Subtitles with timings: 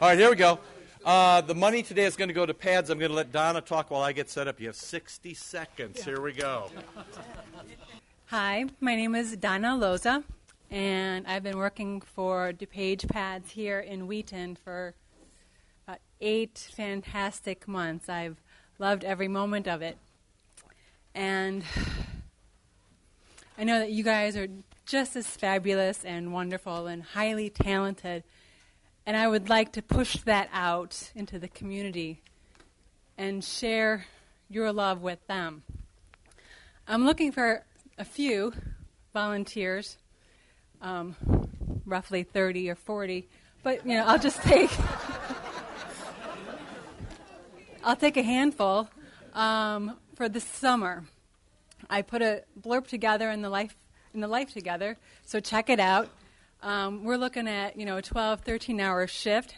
[0.00, 0.60] All right, here we go.
[1.04, 2.88] Uh, the money today is going to go to pads.
[2.88, 4.60] I'm going to let Donna talk while I get set up.
[4.60, 6.04] You have 60 seconds.
[6.04, 6.70] Here we go.
[8.26, 10.22] Hi, my name is Donna Loza,
[10.70, 14.94] and I've been working for DuPage Pads here in Wheaton for
[15.84, 18.08] about eight fantastic months.
[18.08, 18.36] I've
[18.78, 19.98] loved every moment of it.
[21.12, 21.64] And
[23.58, 24.46] I know that you guys are
[24.86, 28.22] just as fabulous and wonderful and highly talented.
[29.08, 32.20] And I would like to push that out into the community
[33.16, 34.04] and share
[34.50, 35.62] your love with them.
[36.86, 37.64] I'm looking for
[37.96, 38.52] a few
[39.14, 39.96] volunteers,
[40.82, 41.16] um,
[41.86, 43.26] roughly 30 or 40,
[43.62, 44.70] but you know, I'll just take
[47.82, 48.90] I'll take a handful
[49.32, 51.04] um, for the summer.
[51.88, 53.74] I put a blurb together in the life
[54.12, 56.10] in the life together, so check it out.
[56.62, 59.56] Um, we're looking at you know a 12, 13 hour shift,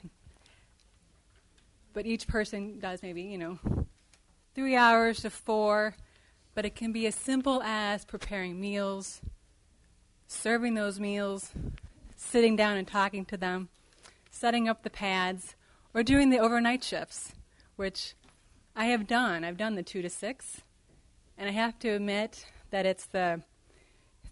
[1.93, 3.59] but each person does maybe you know
[4.55, 5.95] three hours to four.
[6.55, 9.21] But it can be as simple as preparing meals,
[10.27, 11.53] serving those meals,
[12.17, 13.69] sitting down and talking to them,
[14.31, 15.55] setting up the pads,
[15.95, 17.33] or doing the overnight shifts,
[17.77, 18.15] which
[18.75, 19.45] I have done.
[19.45, 20.61] I've done the two to six,
[21.39, 23.43] and I have to admit that it's the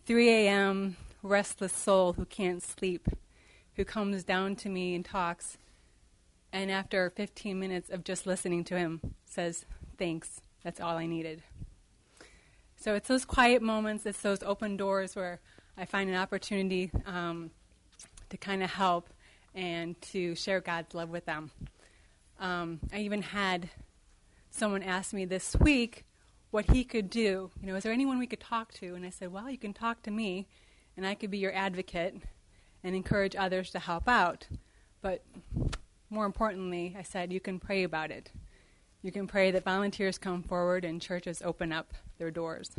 [0.07, 0.97] 3 a.m.
[1.23, 3.09] restless soul who can't sleep
[3.79, 5.57] who comes down to me and talks,
[6.53, 9.65] and after 15 minutes of just listening to him, says,
[9.97, 11.45] Thanks, that's all I needed.
[12.77, 15.41] So it's those quiet moments, it's those open doors where
[15.77, 17.53] I find an opportunity um,
[18.31, 19.11] to kind of help
[19.55, 21.53] and to share God's love with them.
[22.41, 23.71] Um, I even had
[24.51, 26.05] someone ask me this week
[26.51, 27.53] what he could do.
[27.61, 28.97] You know, is there anyone we could talk to?
[28.97, 30.49] And I said, well, you can talk to me,
[30.99, 32.17] and I could be your advocate
[32.83, 34.49] and encourage others to help out.
[35.01, 35.25] But
[36.11, 38.33] more importantly, I said, you can pray about it.
[39.03, 42.73] You can pray that volunteers come forward and churches open up their doors.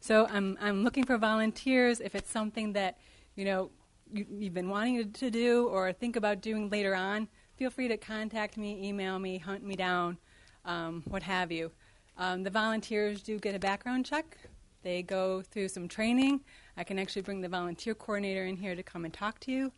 [0.00, 2.98] So I'm, I'm looking for volunteers if it's something that,
[3.36, 3.70] you know,
[4.12, 7.26] you, have been wanting to do or think about doing later on.
[7.56, 10.18] Feel free to contact me, email me, hunt me down,
[10.66, 11.72] um, what have you.
[12.18, 14.36] Um, the volunteers do get a background check.
[14.82, 16.42] They go through some training.
[16.76, 19.72] I can actually bring the volunteer coordinator in here to come and talk to you.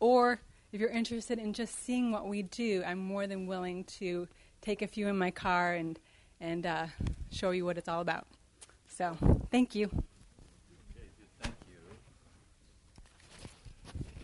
[0.00, 0.40] Or
[0.72, 4.26] if you're interested in just seeing what we do, I'm more than willing to
[4.60, 5.98] take a few in my car and,
[6.40, 6.86] and uh,
[7.30, 8.26] show you what it's all about.
[8.88, 9.16] So,
[9.50, 9.90] thank you.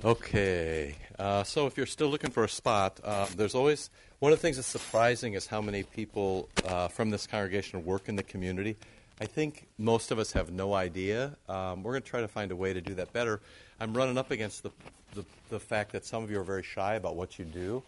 [0.03, 4.39] Okay, uh, so if you're still looking for a spot, uh, there's always one of
[4.39, 8.23] the things that's surprising is how many people uh, from this congregation work in the
[8.23, 8.77] community.
[9.21, 11.37] I think most of us have no idea.
[11.47, 13.43] Um, we're going to try to find a way to do that better.
[13.79, 14.71] I'm running up against the,
[15.15, 17.83] the, the fact that some of you are very shy about what you do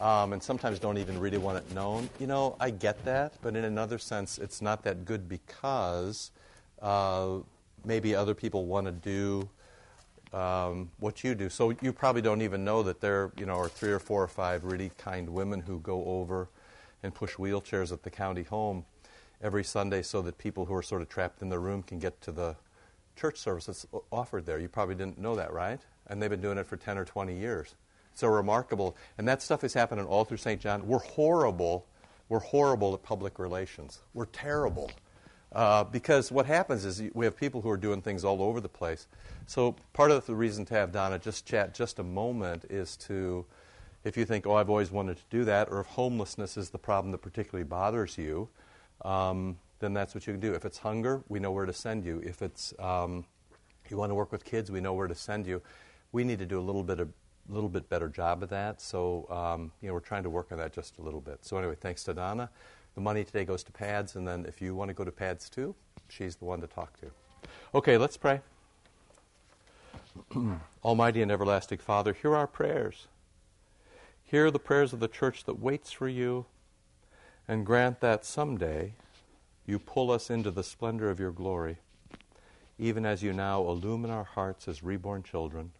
[0.00, 2.08] um, and sometimes don't even really want it known.
[2.18, 6.30] You know, I get that, but in another sense, it's not that good because
[6.80, 7.40] uh,
[7.84, 9.50] maybe other people want to do
[10.32, 11.50] um, what you do.
[11.50, 14.28] So you probably don't even know that there, you know, are three or four or
[14.28, 16.48] five really kind women who go over
[17.02, 18.86] and push wheelchairs at the county home
[19.42, 22.20] every Sunday so that people who are sort of trapped in their room can get
[22.22, 22.56] to the
[23.16, 24.58] church service that's offered there.
[24.58, 25.80] You probably didn't know that, right?
[26.06, 27.74] And they've been doing it for 10 or 20 years.
[28.14, 28.96] So remarkable.
[29.18, 30.60] And that stuff is happening all through St.
[30.60, 30.86] John.
[30.86, 31.86] We're horrible.
[32.28, 34.00] We're horrible at public relations.
[34.14, 34.90] We're terrible.
[35.52, 38.68] Uh, because what happens is we have people who are doing things all over the
[38.68, 39.08] place.
[39.46, 43.44] So part of the reason to have Donna just chat just a moment is to,
[44.04, 46.78] if you think, oh, I've always wanted to do that, or if homelessness is the
[46.78, 48.48] problem that particularly bothers you,
[49.02, 50.52] um, then that's what you can do.
[50.52, 52.20] If it's hunger, we know where to send you.
[52.24, 53.24] If it's um,
[53.88, 55.62] you want to work with kids, we know where to send you.
[56.12, 57.08] We need to do a little bit a
[57.48, 58.80] little bit better job of that.
[58.80, 61.38] So um, you know, we're trying to work on that just a little bit.
[61.42, 62.50] So anyway, thanks to Donna.
[62.94, 65.48] The money today goes to pads, and then if you want to go to pads
[65.48, 65.74] too,
[66.08, 67.06] she's the one to talk to.
[67.74, 68.40] Okay, let's pray.
[70.84, 73.06] Almighty and everlasting Father, hear our prayers.
[74.24, 76.46] Hear the prayers of the church that waits for you,
[77.50, 78.92] and grant that someday
[79.66, 81.78] you pull us into the splendor of your glory,
[82.78, 85.72] even as you now illumine our hearts as reborn children.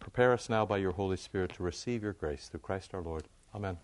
[0.00, 3.24] Prepare us now by your Holy Spirit to receive your grace through Christ our Lord.
[3.56, 3.76] Amen.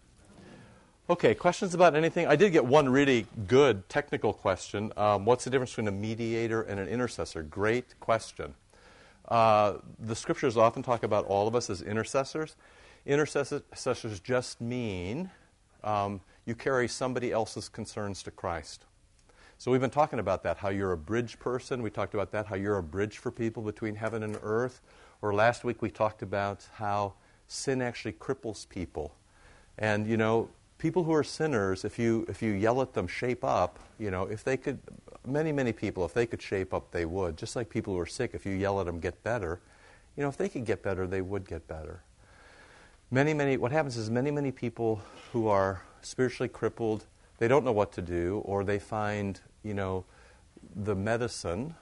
[1.10, 2.28] Okay, questions about anything?
[2.28, 4.92] I did get one really good technical question.
[4.96, 7.42] Um, what's the difference between a mediator and an intercessor?
[7.42, 8.54] Great question.
[9.28, 12.54] Uh, the scriptures often talk about all of us as intercessors.
[13.04, 15.32] Intercessors just mean
[15.82, 18.84] um, you carry somebody else's concerns to Christ.
[19.58, 21.82] So we've been talking about that, how you're a bridge person.
[21.82, 24.80] We talked about that, how you're a bridge for people between heaven and earth.
[25.22, 27.14] Or last week we talked about how
[27.46, 29.14] sin actually cripples people.
[29.78, 33.44] And, you know, people who are sinners, if you, if you yell at them, shape
[33.44, 34.78] up, you know, if they could,
[35.26, 37.36] many, many people, if they could shape up, they would.
[37.36, 39.60] Just like people who are sick, if you yell at them, get better,
[40.16, 42.02] you know, if they could get better, they would get better.
[43.10, 45.00] Many, many, what happens is many, many people
[45.32, 47.06] who are spiritually crippled,
[47.38, 50.04] they don't know what to do, or they find, you know,
[50.74, 51.74] the medicine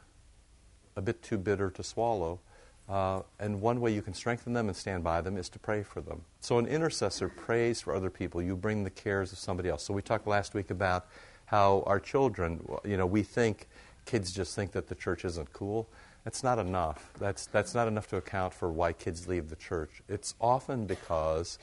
[0.96, 2.40] a bit too bitter to swallow.
[2.88, 5.82] Uh, and one way you can strengthen them and stand by them is to pray
[5.82, 6.22] for them.
[6.40, 8.42] So an intercessor prays for other people.
[8.42, 9.84] You bring the cares of somebody else.
[9.84, 11.06] So we talked last week about
[11.46, 13.68] how our children, you know, we think
[14.04, 15.88] kids just think that the church isn't cool.
[16.25, 17.10] That's not enough.
[17.18, 20.02] That's, that's not enough to account for why kids leave the church.
[20.08, 21.58] It's often because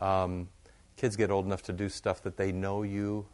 [0.00, 0.48] um,
[1.02, 3.26] kids get old enough to do stuff that they know you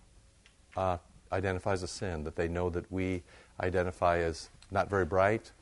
[0.74, 0.96] uh,
[1.32, 3.22] identify as a sin, that they know that we
[3.60, 5.52] identify as not very bright,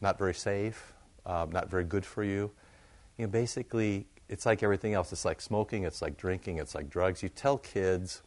[0.00, 0.92] not very safe,
[1.24, 2.50] uh, not very good for you.
[3.16, 5.12] You know, basically, it's like everything else.
[5.12, 7.22] It's like smoking, it's like drinking, it's like drugs.
[7.22, 8.22] You tell kids,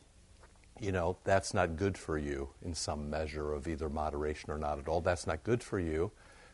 [0.80, 4.80] you know, that's not good for you in some measure of either moderation or not
[4.80, 5.02] at all.
[5.02, 6.10] That's not good for you.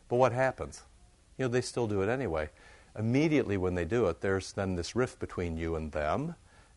[0.08, 0.82] But what happens?
[1.38, 2.50] You know, they still do it anyway.
[2.98, 6.34] Immediately when they do it, there's then this rift between you and them.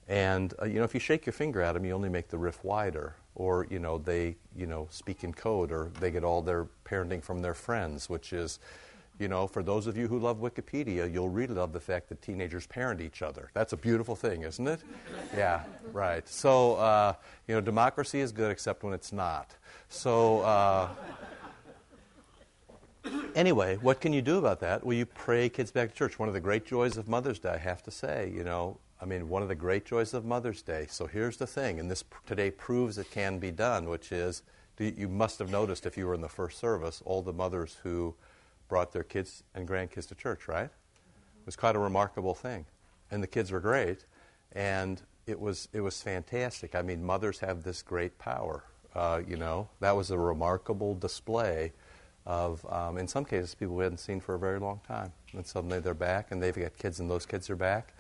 [0.10, 2.38] And, uh, you know, if you shake your finger at them, you only make the
[2.38, 3.16] rift wider.
[3.36, 7.24] Or, you know, they, you know, speak in code or they get all their parenting
[7.24, 8.60] from their friends, which is,
[9.20, 12.22] you know, for those of you who love Wikipedia, you'll really love the fact that
[12.24, 13.52] teenagers parent each other.
[13.54, 14.82] That's a beautiful thing, isn't it?
[15.38, 15.64] yeah,
[15.94, 16.28] right.
[16.28, 17.14] So, uh,
[17.48, 19.56] you know, democracy is good except when it's not.
[19.90, 20.90] So, uh,
[23.36, 24.84] anyway, what can you do about that?
[24.84, 26.18] Well, you pray kids back to church.
[26.18, 29.06] One of the great joys of Mother's Day, I have to say, you know, I
[29.06, 30.86] mean, one of the great joys of Mother's Day.
[30.90, 34.44] So here's the thing, and this today proves it can be done, which is
[34.78, 38.16] you must have noticed if you were in the first service, all the mothers who
[38.68, 40.66] brought their kids and grandkids to church, right?
[40.70, 42.66] It was quite a remarkable thing.
[43.12, 44.06] And the kids were great,
[44.54, 46.76] and it was, it was fantastic.
[46.76, 48.64] I mean, mothers have this great power.
[48.96, 51.72] Uh, you know, that was a remarkable display
[52.26, 55.12] of, um, in some cases, people we hadn't seen for a very long time.
[55.34, 57.94] And suddenly they're back, and they've got kids, and those kids are back.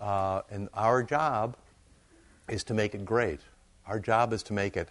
[0.00, 1.56] Uh, and our job
[2.48, 3.40] is to make it great.
[3.86, 4.88] Our job is to make it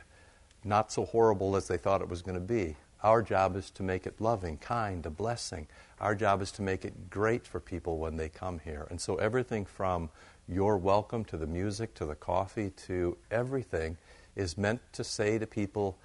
[0.63, 2.75] not so horrible as they thought it was going to be.
[3.03, 5.67] Our job is to make it loving, kind, a blessing.
[5.99, 8.87] Our job is to make it great for people when they come here.
[8.89, 10.09] And so everything from
[10.47, 13.97] your welcome to the music to the coffee to everything
[14.35, 15.97] is meant to say to people,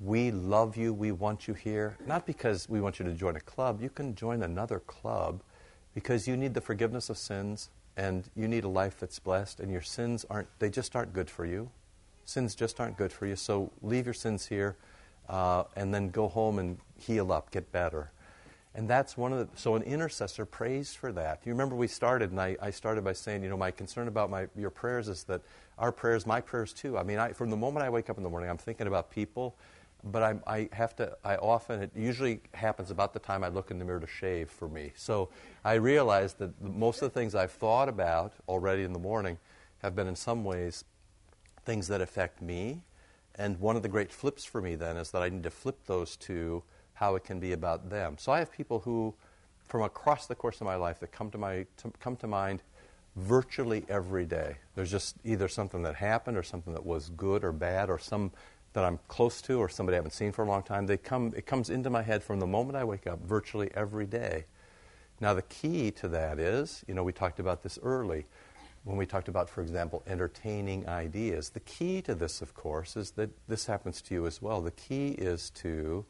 [0.00, 1.96] we love you, we want you here.
[2.04, 3.80] Not because we want you to join a club.
[3.80, 5.40] You can join another club
[5.94, 9.70] because you need the forgiveness of sins and you need a life that's blessed and
[9.70, 11.70] your sins aren't they just aren't good for you.
[12.24, 13.36] Sins just aren't good for you.
[13.36, 14.76] So leave your sins here
[15.28, 18.10] uh, and then go home and heal up, get better.
[18.76, 21.40] And that's one of the, so an intercessor prays for that.
[21.44, 24.30] You remember we started, and I, I started by saying, you know, my concern about
[24.30, 25.42] my, your prayers is that
[25.78, 26.98] our prayers, my prayers too.
[26.98, 29.10] I mean, I, from the moment I wake up in the morning, I'm thinking about
[29.12, 29.54] people,
[30.04, 33.70] but I, I have to, I often, it usually happens about the time I look
[33.70, 34.92] in the mirror to shave for me.
[34.96, 35.30] So
[35.64, 39.38] I realize that most of the things I've thought about already in the morning
[39.82, 40.84] have been in some ways
[41.64, 42.82] things that affect me
[43.36, 45.86] and one of the great flips for me then is that I need to flip
[45.86, 46.62] those to
[46.94, 48.16] how it can be about them.
[48.18, 49.14] So I have people who,
[49.66, 52.62] from across the course of my life, that come to, my, to, come to mind
[53.16, 54.56] virtually every day.
[54.76, 58.30] There's just either something that happened or something that was good or bad or some
[58.74, 60.86] that I'm close to or somebody I haven't seen for a long time.
[60.86, 64.06] They come, it comes into my head from the moment I wake up virtually every
[64.06, 64.44] day.
[65.20, 68.26] Now, the key to that is, you know, we talked about this early
[68.82, 71.50] when we talked about, for example, entertaining ideas.
[71.50, 74.60] The key to this, of course, is that this happens to you as well.
[74.60, 76.04] The key is to,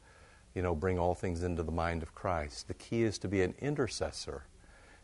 [0.55, 2.67] you know, bring all things into the mind of Christ.
[2.67, 4.45] The key is to be an intercessor.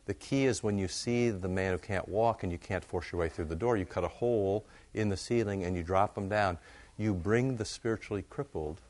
[0.07, 3.13] The key is when you see the man who can't walk and you can't force
[3.13, 4.65] your way through the door, you cut a hole
[4.95, 6.59] in the ceiling and you drop him down.
[7.01, 8.83] You bring the spiritually crippled,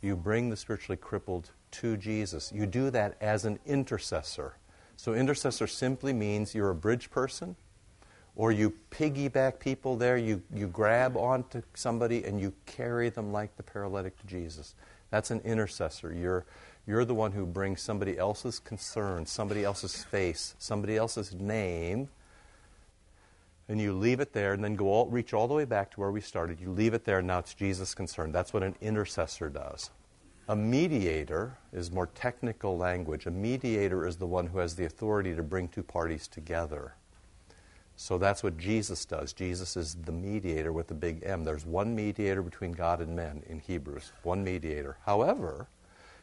[0.00, 2.52] you bring the spiritually crippled to Jesus.
[2.54, 4.56] You do that as an intercessor.
[4.96, 7.56] So, intercessor simply means you're a bridge person
[8.36, 13.56] or you piggyback people there, you, you grab onto somebody and you carry them like
[13.56, 14.76] the paralytic to Jesus.
[15.10, 16.14] That's an intercessor.
[16.14, 16.46] You're,
[16.86, 22.10] you're the one who brings somebody else's concern, somebody else's face, somebody else's name,
[23.68, 26.00] and you leave it there and then go all, reach all the way back to
[26.00, 26.60] where we started.
[26.60, 28.32] You leave it there, and now it's Jesus' concern.
[28.32, 29.90] That's what an intercessor does.
[30.48, 33.26] A mediator is more technical language.
[33.26, 36.94] A mediator is the one who has the authority to bring two parties together.
[37.96, 39.32] So that's what Jesus does.
[39.32, 41.44] Jesus is the mediator with the big M.
[41.44, 44.98] There's one mediator between God and men in Hebrews, one mediator.
[45.04, 45.66] However,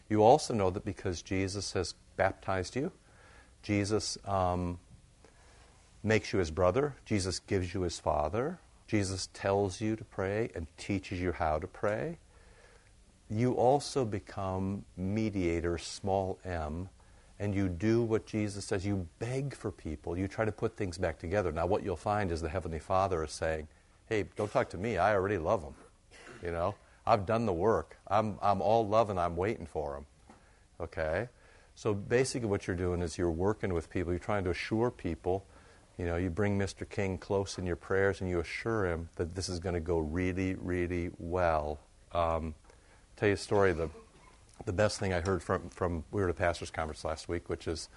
[0.07, 2.91] you also know that because Jesus has baptized you,
[3.63, 4.77] Jesus um,
[6.03, 6.95] makes you his brother.
[7.05, 8.59] Jesus gives you his father.
[8.87, 12.17] Jesus tells you to pray and teaches you how to pray.
[13.29, 16.89] You also become mediator, small m,
[17.39, 18.85] and you do what Jesus says.
[18.85, 20.17] You beg for people.
[20.17, 21.51] You try to put things back together.
[21.51, 23.67] Now, what you'll find is the Heavenly Father is saying,
[24.07, 24.97] hey, don't talk to me.
[24.97, 25.73] I already love them.
[26.43, 26.75] You know,
[27.07, 27.97] I've done the work.
[28.07, 30.05] I'm, I'm all love and I'm waiting for them.
[30.79, 31.29] Okay?
[31.75, 34.11] So basically, what you're doing is you're working with people.
[34.11, 35.45] You're trying to assure people.
[35.97, 36.89] You know, you bring Mr.
[36.89, 39.99] King close in your prayers and you assure him that this is going to go
[39.99, 41.79] really, really well.
[42.13, 42.55] Um,
[43.15, 43.73] tell you a story.
[43.73, 43.89] The,
[44.65, 47.47] the best thing I heard from, from we were at a pastor's conference last week,
[47.47, 47.89] which is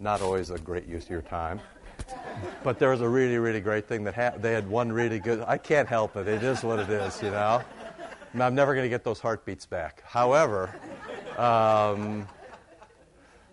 [0.00, 1.60] not always a great use of your time.
[2.62, 5.44] But there was a really, really great thing that ha- they had one really good.
[5.46, 6.26] I can't help it.
[6.28, 7.62] It is what it is, you know.
[8.34, 10.02] I'm never going to get those heartbeats back.
[10.04, 10.74] However,
[11.38, 12.26] um,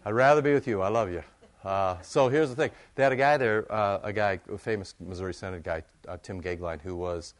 [0.06, 0.82] I'd rather be with you.
[0.82, 1.24] I love you.
[1.64, 2.72] Uh, so here's the thing.
[2.96, 6.42] They had a guy there, uh, a guy, a famous Missouri Synod guy, uh, Tim
[6.42, 7.34] Goeglein, who was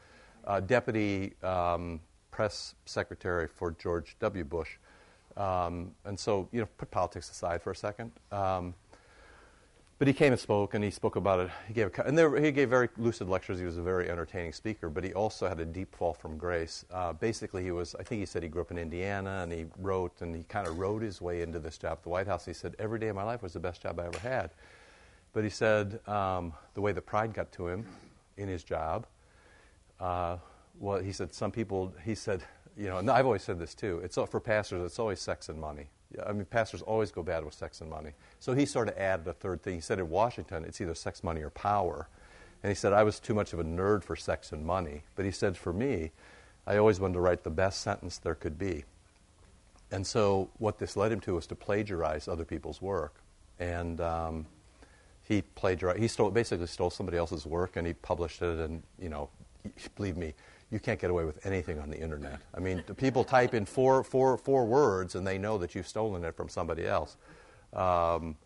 [0.46, 2.00] uh, deputy um,
[2.30, 4.44] press secretary for George W.
[4.44, 4.78] Bush.
[5.38, 8.12] Um, and so, you know, put politics aside for a second.
[8.32, 8.74] Um,
[10.02, 11.52] but he came and spoke, and he spoke about it.
[11.68, 13.60] He gave, a, and there, he gave very lucid lectures.
[13.60, 16.86] He was a very entertaining speaker, but he also had a deep fall from grace.
[16.92, 19.68] Uh, basically, he was, I think he said he grew up in Indiana, and he
[19.78, 22.46] wrote, and he kind of wrote his way into this job at the White House.
[22.46, 24.50] He said, every day of my life was the best job I ever had.
[25.34, 27.86] But he said um, the way the pride got to him
[28.38, 29.06] in his job,
[30.00, 30.38] uh,
[30.80, 32.42] well, he said some people, he said,
[32.76, 35.62] you know, and I've always said this too, it's for pastors, it's always sex and
[35.62, 35.90] money.
[36.26, 38.12] I mean, pastors always go bad with sex and money.
[38.40, 39.76] So he sort of added a third thing.
[39.76, 42.08] He said in Washington, it's either sex, money, or power.
[42.64, 45.04] And he said, I was too much of a nerd for sex and money.
[45.16, 46.12] But he said, for me,
[46.68, 48.84] I always wanted to write the best sentence there could be.
[49.92, 53.16] And so what this led him to was to plagiarize other people's work.
[53.60, 54.46] And um,
[55.24, 58.60] he plagiarized, he stole, basically stole somebody else's work and he published it.
[58.60, 59.30] And, you know,
[59.96, 60.34] believe me,
[60.72, 62.40] you can't get away with anything on the internet.
[62.56, 66.24] I mean, people type in four, four, four words and they know that you've stolen
[66.24, 67.18] it from somebody else.
[67.74, 68.38] Um,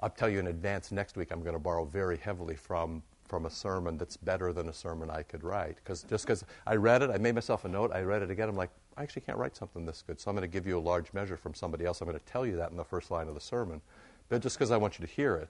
[0.00, 3.46] I'll tell you in advance, next week I'm going to borrow very heavily from, from
[3.46, 5.76] a sermon that's better than a sermon I could write.
[5.76, 8.48] Because just because I read it, I made myself a note, I read it again,
[8.48, 10.20] I'm like, I actually can't write something this good.
[10.20, 12.02] So I'm going to give you a large measure from somebody else.
[12.02, 13.80] I'm going to tell you that in the first line of the sermon.
[14.28, 15.48] But just because I want you to hear it.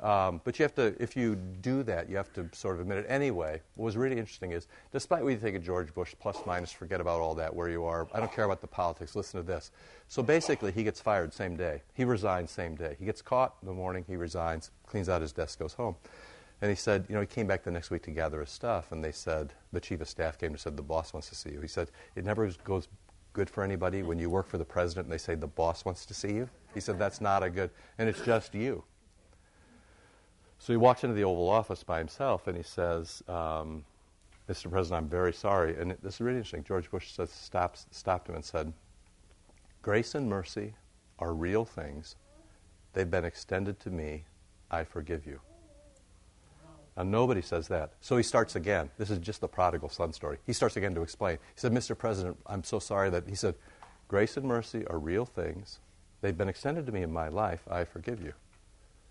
[0.00, 2.98] Um, but you have to, if you do that, you have to sort of admit
[2.98, 3.06] it.
[3.08, 6.70] Anyway, what was really interesting is, despite what you think of George Bush, plus minus,
[6.70, 8.06] forget about all that, where you are.
[8.14, 9.16] I don't care about the politics.
[9.16, 9.72] Listen to this.
[10.06, 11.82] So basically, he gets fired same day.
[11.94, 12.94] He resigns same day.
[12.98, 14.04] He gets caught in the morning.
[14.06, 15.96] He resigns, cleans out his desk, goes home.
[16.60, 18.92] And he said, you know, he came back the next week to gather his stuff,
[18.92, 21.50] and they said, the chief of staff came and said, the boss wants to see
[21.50, 21.60] you.
[21.60, 22.88] He said, it never goes
[23.32, 26.04] good for anybody when you work for the president and they say the boss wants
[26.06, 26.48] to see you.
[26.74, 28.82] He said, that's not a good, and it's just you.
[30.58, 33.84] So he walks into the Oval Office by himself and he says, um,
[34.48, 34.70] Mr.
[34.70, 35.76] President, I'm very sorry.
[35.78, 36.64] And this is really interesting.
[36.64, 38.72] George Bush says, stops, stopped him and said,
[39.82, 40.74] Grace and mercy
[41.18, 42.16] are real things.
[42.92, 44.24] They've been extended to me.
[44.70, 45.40] I forgive you.
[46.96, 47.92] Now, nobody says that.
[48.00, 48.90] So he starts again.
[48.98, 50.38] This is just the prodigal son story.
[50.44, 51.36] He starts again to explain.
[51.54, 51.96] He said, Mr.
[51.96, 53.54] President, I'm so sorry that, he said,
[54.08, 55.78] grace and mercy are real things.
[56.20, 57.62] They've been extended to me in my life.
[57.70, 58.32] I forgive you.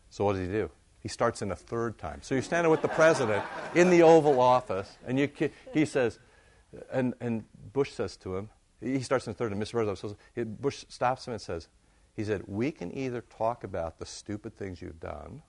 [0.10, 0.70] So what does he do?
[1.02, 2.20] He starts in a third time.
[2.22, 3.44] So you're standing with the president
[3.76, 5.30] in the Oval Office, and you,
[5.74, 6.20] he says,
[6.92, 8.50] and, and Bush says to him,
[8.82, 9.72] he starts in the third, and Mr.
[9.72, 11.68] President says, Bush stops him and says,
[12.16, 15.44] he said, we can either talk about the stupid things you've done,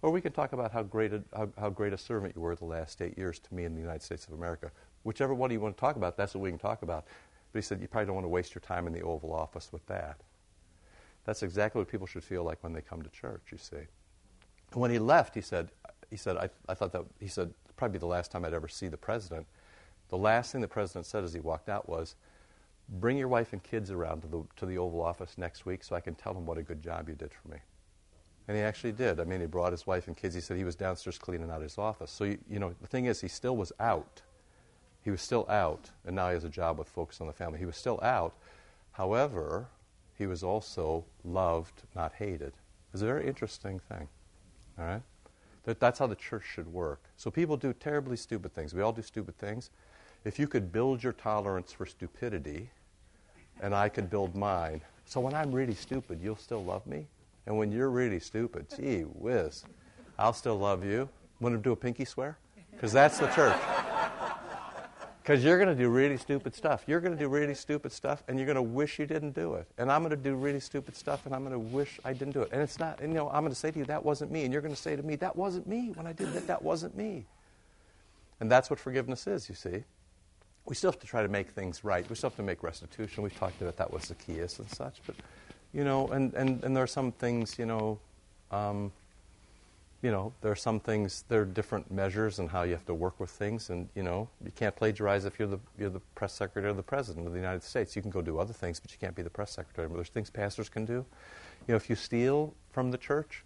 [0.00, 2.54] or we can talk about how great a, how, how great a servant you were
[2.54, 4.70] the last eight years to me in the United States of America.
[5.02, 7.04] Whichever one you want to talk about, that's what we can talk about.
[7.52, 9.70] But he said, you probably don't want to waste your time in the Oval Office
[9.72, 10.20] with that.
[11.24, 13.86] That's exactly what people should feel like when they come to church, you see
[14.72, 15.68] when he left, he said,
[16.10, 18.88] he said, I, I thought that, he said, probably the last time I'd ever see
[18.88, 19.46] the president.
[20.08, 22.16] The last thing the president said as he walked out was,
[22.88, 25.94] bring your wife and kids around to the, to the Oval Office next week so
[25.94, 27.58] I can tell them what a good job you did for me.
[28.48, 29.20] And he actually did.
[29.20, 30.34] I mean, he brought his wife and kids.
[30.34, 32.10] He said he was downstairs cleaning out his office.
[32.10, 34.22] So, you, you know, the thing is, he still was out.
[35.02, 37.58] He was still out, and now he has a job with Focus on the Family.
[37.58, 38.34] He was still out.
[38.92, 39.68] However,
[40.16, 42.54] he was also loved, not hated.
[42.92, 44.08] It's a very interesting thing.
[44.78, 45.02] All right?
[45.64, 47.00] That, that's how the church should work.
[47.16, 48.74] So people do terribly stupid things.
[48.74, 49.70] We all do stupid things.
[50.24, 52.70] If you could build your tolerance for stupidity,
[53.60, 54.80] and I could build mine.
[55.04, 57.06] So when I'm really stupid, you'll still love me?
[57.46, 59.64] And when you're really stupid, gee whiz,
[60.18, 61.08] I'll still love you.
[61.40, 62.36] Want to do a pinky swear?
[62.72, 63.56] Because that's the church.
[65.28, 66.84] Because you're going to do really stupid stuff.
[66.86, 69.56] You're going to do really stupid stuff, and you're going to wish you didn't do
[69.56, 69.66] it.
[69.76, 72.32] And I'm going to do really stupid stuff, and I'm going to wish I didn't
[72.32, 72.48] do it.
[72.50, 74.44] And it's not, and, you know, I'm going to say to you, that wasn't me.
[74.44, 76.46] And you're going to say to me, that wasn't me when I did that.
[76.46, 77.26] That wasn't me.
[78.40, 79.84] And that's what forgiveness is, you see.
[80.64, 82.08] We still have to try to make things right.
[82.08, 83.22] We still have to make restitution.
[83.22, 85.02] We've talked about that with Zacchaeus and such.
[85.04, 85.16] But,
[85.74, 87.98] you know, and, and, and there are some things, you know,
[88.50, 88.92] um,
[90.02, 92.94] you know, there are some things, there are different measures and how you have to
[92.94, 93.70] work with things.
[93.70, 96.82] And, you know, you can't plagiarize if you're the, you're the press secretary or the
[96.82, 97.96] president of the United States.
[97.96, 99.88] You can go do other things, but you can't be the press secretary.
[99.88, 101.04] But there's things pastors can do.
[101.66, 103.44] You know, if you steal from the church,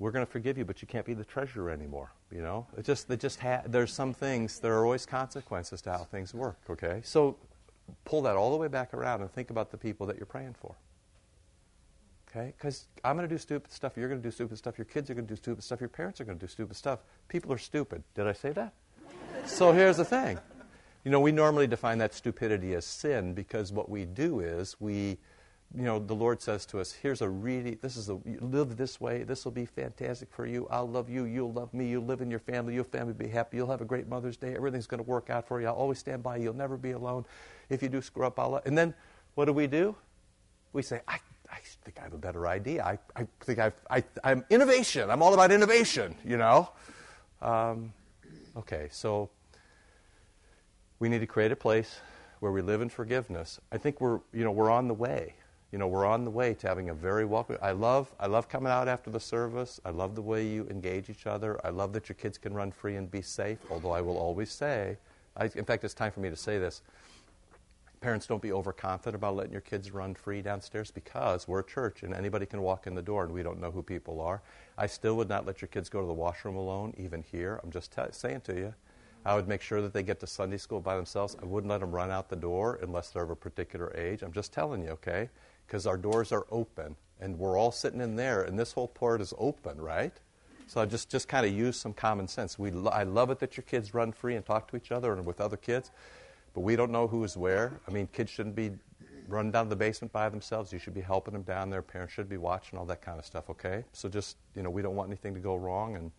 [0.00, 2.10] we're going to forgive you, but you can't be the treasurer anymore.
[2.32, 5.92] You know, it just, it just ha- there's some things, there are always consequences to
[5.92, 7.00] how things work, okay?
[7.04, 7.36] So
[8.04, 10.56] pull that all the way back around and think about the people that you're praying
[10.60, 10.74] for.
[12.30, 12.52] Okay?
[12.56, 13.96] Because I'm going to do stupid stuff.
[13.96, 14.78] You're going to do stupid stuff.
[14.78, 15.80] Your kids are going to do stupid stuff.
[15.80, 17.00] Your parents are going to do stupid stuff.
[17.28, 18.02] People are stupid.
[18.14, 18.72] Did I say that?
[19.46, 20.38] so here's the thing.
[21.04, 25.16] You know, we normally define that stupidity as sin because what we do is we,
[25.74, 29.00] you know, the Lord says to us, here's a really, this is a, live this
[29.00, 29.22] way.
[29.22, 30.68] This will be fantastic for you.
[30.70, 31.24] I'll love you.
[31.24, 31.88] You'll love me.
[31.88, 32.74] You'll live in your family.
[32.74, 33.56] Your family will be happy.
[33.56, 34.54] You'll have a great Mother's Day.
[34.54, 35.66] Everything's going to work out for you.
[35.66, 36.44] I'll always stand by you.
[36.44, 37.24] You'll never be alone.
[37.70, 38.94] If you do screw up, I'll, and then
[39.34, 39.96] what do we do?
[40.72, 41.18] We say, I
[41.50, 42.84] I think I have a better idea.
[42.84, 45.10] I, I think I've, I, am innovation.
[45.10, 46.70] I'm all about innovation, you know.
[47.42, 47.92] Um,
[48.56, 49.30] okay, so
[50.98, 52.00] we need to create a place
[52.40, 53.60] where we live in forgiveness.
[53.72, 55.34] I think we're, you know, we're on the way.
[55.72, 57.56] You know, we're on the way to having a very welcome.
[57.62, 59.80] I love, I love coming out after the service.
[59.84, 61.64] I love the way you engage each other.
[61.64, 63.58] I love that your kids can run free and be safe.
[63.70, 64.96] Although I will always say,
[65.36, 66.82] I, in fact, it's time for me to say this.
[68.00, 72.02] Parents, don't be overconfident about letting your kids run free downstairs because we're a church
[72.02, 74.40] and anybody can walk in the door and we don't know who people are.
[74.78, 77.60] I still would not let your kids go to the washroom alone, even here.
[77.62, 78.74] I'm just t- saying to you.
[79.26, 81.36] I would make sure that they get to Sunday school by themselves.
[81.42, 84.22] I wouldn't let them run out the door unless they're of a particular age.
[84.22, 85.28] I'm just telling you, okay?
[85.66, 89.20] Because our doors are open and we're all sitting in there and this whole part
[89.20, 90.18] is open, right?
[90.68, 92.58] So I just, just kind of use some common sense.
[92.58, 95.12] We lo- I love it that your kids run free and talk to each other
[95.12, 95.90] and with other kids.
[96.54, 97.80] But we don't know who is where.
[97.86, 98.72] I mean, kids shouldn't be
[99.28, 100.72] running down to the basement by themselves.
[100.72, 101.82] You should be helping them down there.
[101.82, 103.84] Parents should be watching all that kind of stuff, okay?
[103.92, 105.96] So just, you know, we don't want anything to go wrong.
[105.96, 106.10] And,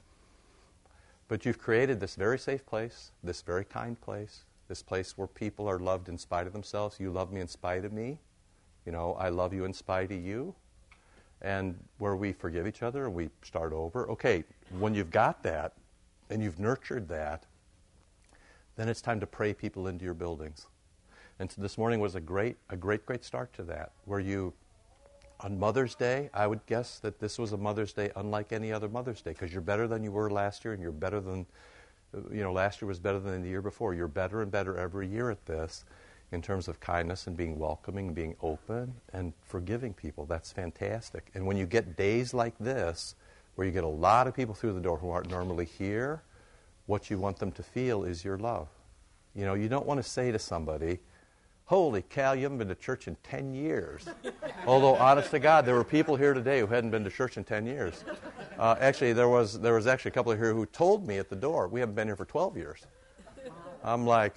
[1.27, 5.67] but you've created this very safe place, this very kind place, this place where people
[5.67, 6.99] are loved in spite of themselves.
[6.99, 8.19] You love me in spite of me.
[8.85, 10.55] You know, I love you in spite of you.
[11.41, 14.09] And where we forgive each other and we start over.
[14.11, 14.43] Okay,
[14.79, 15.73] when you've got that
[16.29, 17.45] and you've nurtured that,
[18.75, 20.67] then it's time to pray people into your buildings.
[21.39, 24.53] And so this morning was a great, a great, great start to that, where you,
[25.39, 28.87] on Mother's Day, I would guess that this was a Mother's Day unlike any other
[28.87, 31.47] Mother's Day, because you're better than you were last year, and you're better than,
[32.15, 33.93] uh, you know, last year was better than the year before.
[33.95, 35.83] You're better and better every year at this
[36.31, 40.25] in terms of kindness and being welcoming, and being open, and forgiving people.
[40.25, 41.29] That's fantastic.
[41.33, 43.15] And when you get days like this,
[43.55, 46.21] where you get a lot of people through the door who aren't normally here,
[46.91, 48.67] what you want them to feel is your love.
[49.33, 50.99] You know, you don't want to say to somebody,
[51.63, 54.05] Holy cow, you haven't been to church in 10 years.
[54.67, 57.45] Although, honest to God, there were people here today who hadn't been to church in
[57.45, 58.03] 10 years.
[58.59, 61.35] Uh, actually, there was, there was actually a couple here who told me at the
[61.35, 62.85] door, We haven't been here for 12 years.
[63.85, 64.35] I'm like,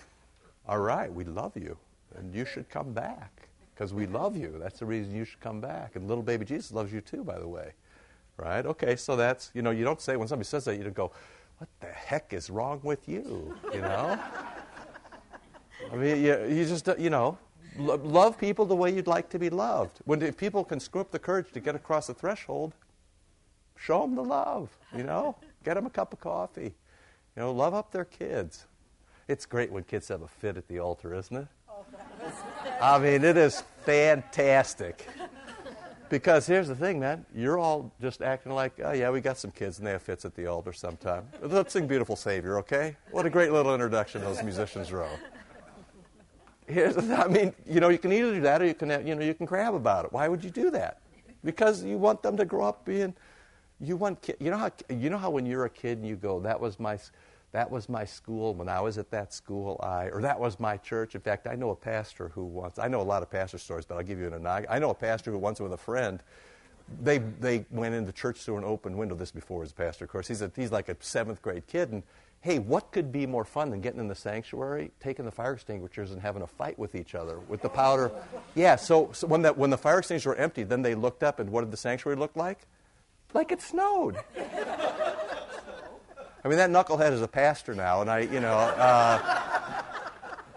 [0.68, 1.76] All right, we love you,
[2.14, 4.54] and you should come back because we love you.
[4.60, 5.96] That's the reason you should come back.
[5.96, 7.72] And little baby Jesus loves you too, by the way.
[8.36, 8.64] Right?
[8.64, 11.10] Okay, so that's, you know, you don't say, when somebody says that, you don't go,
[11.64, 13.56] what the heck is wrong with you?
[13.72, 14.18] You know?
[15.92, 17.38] I mean, you, you just, you know,
[17.78, 19.98] lo- love people the way you'd like to be loved.
[20.04, 22.74] When if people can screw up the courage to get across the threshold,
[23.76, 25.36] show them the love, you know?
[25.64, 26.74] Get them a cup of coffee.
[27.36, 28.66] You know, love up their kids.
[29.26, 31.46] It's great when kids have a fit at the altar, isn't it?
[31.68, 31.84] Oh,
[32.80, 35.08] I mean, it is fantastic.
[36.14, 37.26] Because here's the thing, man.
[37.34, 40.24] You're all just acting like, oh, yeah, we got some kids and they have fits
[40.24, 41.26] at the altar sometime.
[41.42, 42.94] Let's sing Beautiful Savior, okay?
[43.10, 45.18] What a great little introduction those musicians wrote.
[46.68, 49.24] Here's, I mean, you know, you can either do that or you can, you know,
[49.24, 50.12] you can crab about it.
[50.12, 51.00] Why would you do that?
[51.42, 53.12] Because you want them to grow up being,
[53.80, 56.38] you want, you know how, you know how when you're a kid and you go,
[56.38, 56.96] that was my,
[57.54, 59.80] that was my school when I was at that school.
[59.80, 61.14] I or that was my church.
[61.14, 62.80] In fact, I know a pastor who once.
[62.80, 64.44] I know a lot of pastor stories, but I'll give you an.
[64.44, 66.20] I know a pastor who once with a friend.
[67.00, 69.14] They they went into church through an open window.
[69.14, 70.26] This before his pastor, of course.
[70.26, 72.02] He's a, he's like a seventh grade kid, and
[72.40, 76.10] hey, what could be more fun than getting in the sanctuary, taking the fire extinguishers,
[76.10, 78.10] and having a fight with each other with the powder?
[78.56, 78.74] Yeah.
[78.74, 81.50] So, so when that when the fire extinguishers were empty, then they looked up, and
[81.50, 82.66] what did the sanctuary look like?
[83.32, 84.18] Like it snowed.
[86.44, 88.56] I mean, that knucklehead is a pastor now, and I, you know.
[88.56, 89.42] Uh,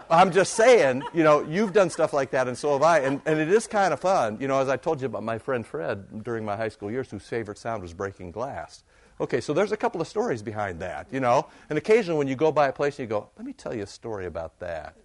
[0.09, 3.21] I'm just saying, you know, you've done stuff like that, and so have I, and,
[3.25, 4.37] and it is kind of fun.
[4.39, 7.11] You know, as I told you about my friend Fred during my high school years,
[7.11, 8.83] whose favorite sound was breaking glass.
[9.19, 11.47] Okay, so there's a couple of stories behind that, you know.
[11.69, 13.83] And occasionally when you go by a place and you go, let me tell you
[13.83, 14.95] a story about that.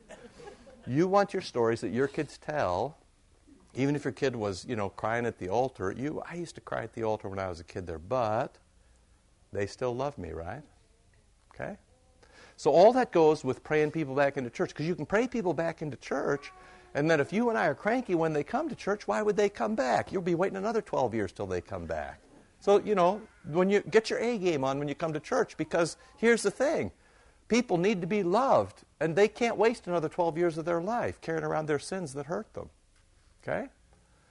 [0.86, 2.98] You want your stories that your kids tell,
[3.74, 5.92] even if your kid was, you know, crying at the altar.
[5.96, 8.58] You, I used to cry at the altar when I was a kid there, but
[9.52, 10.62] they still love me, right?
[11.62, 11.76] Okay?
[12.56, 15.54] So all that goes with praying people back into church, because you can pray people
[15.54, 16.52] back into church,
[16.94, 19.36] and then if you and I are cranky when they come to church, why would
[19.36, 20.12] they come back?
[20.12, 22.20] You'll be waiting another 12 years till they come back.
[22.60, 23.20] So, you know,
[23.50, 26.50] when you get your A game on when you come to church, because here's the
[26.50, 26.92] thing
[27.48, 31.20] people need to be loved, and they can't waste another 12 years of their life
[31.20, 32.70] carrying around their sins that hurt them.
[33.42, 33.68] Okay?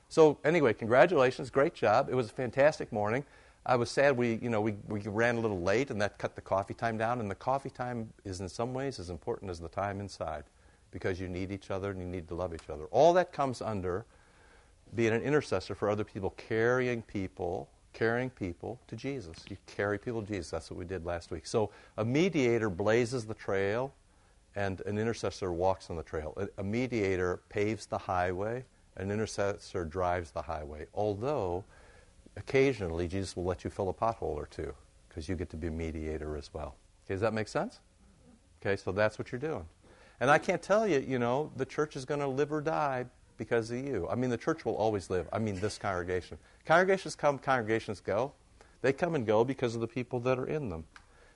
[0.08, 1.50] So, anyway, congratulations.
[1.50, 2.08] Great job.
[2.10, 3.26] It was a fantastic morning.
[3.66, 6.36] I was sad we, you know, we, we ran a little late, and that cut
[6.36, 7.20] the coffee time down.
[7.20, 10.44] And the coffee time is, in some ways, as important as the time inside
[10.90, 12.86] because you need each other and you need to love each other.
[12.86, 14.06] All that comes under
[14.96, 19.38] being an intercessor for other people, carrying people carrying people to Jesus.
[19.50, 20.52] You carry people to Jesus.
[20.52, 21.46] That's what we did last week.
[21.46, 23.94] So a mediator blazes the trail,
[24.56, 26.34] and an intercessor walks on the trail.
[26.38, 28.66] A, a mediator paves the highway,
[28.98, 30.88] an intercessor drives the highway.
[30.94, 31.64] Although,
[32.38, 34.74] occasionally, Jesus will let you fill a pothole or two
[35.08, 36.76] because you get to be a mediator as well.
[37.06, 37.80] Okay, does that make sense?
[38.62, 39.66] Okay, so that's what you're doing.
[40.20, 43.06] And I can't tell you, you know, the church is going to live or die
[43.38, 44.08] because of you.
[44.10, 45.28] I mean, the church will always live.
[45.34, 46.38] I mean, this congregation.
[46.66, 48.34] Congregations come, congregations go.
[48.82, 50.86] They come and go because of the people that are in them.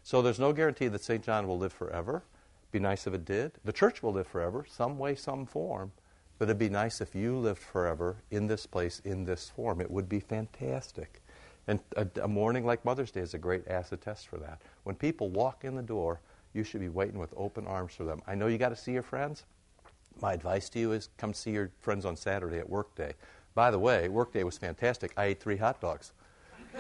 [0.04, 1.24] So there's no guarantee that St.
[1.24, 2.24] John will live forever.
[2.72, 3.54] Be nice if it did.
[3.64, 5.92] The church will live forever, some way, some form.
[6.38, 9.80] But it'd be nice if you lived forever in this place, in this form.
[9.80, 11.22] It would be fantastic.
[11.68, 14.62] And a, a morning like Mother's Day is a great acid test for that.
[14.84, 16.20] When people walk in the door,
[16.54, 18.22] you should be waiting with open arms for them.
[18.28, 19.44] I know you got to see your friends.
[20.22, 23.14] My advice to you is come see your friends on Saturday at workday.
[23.54, 25.14] By the way, workday was fantastic.
[25.18, 26.14] I ate three hot dogs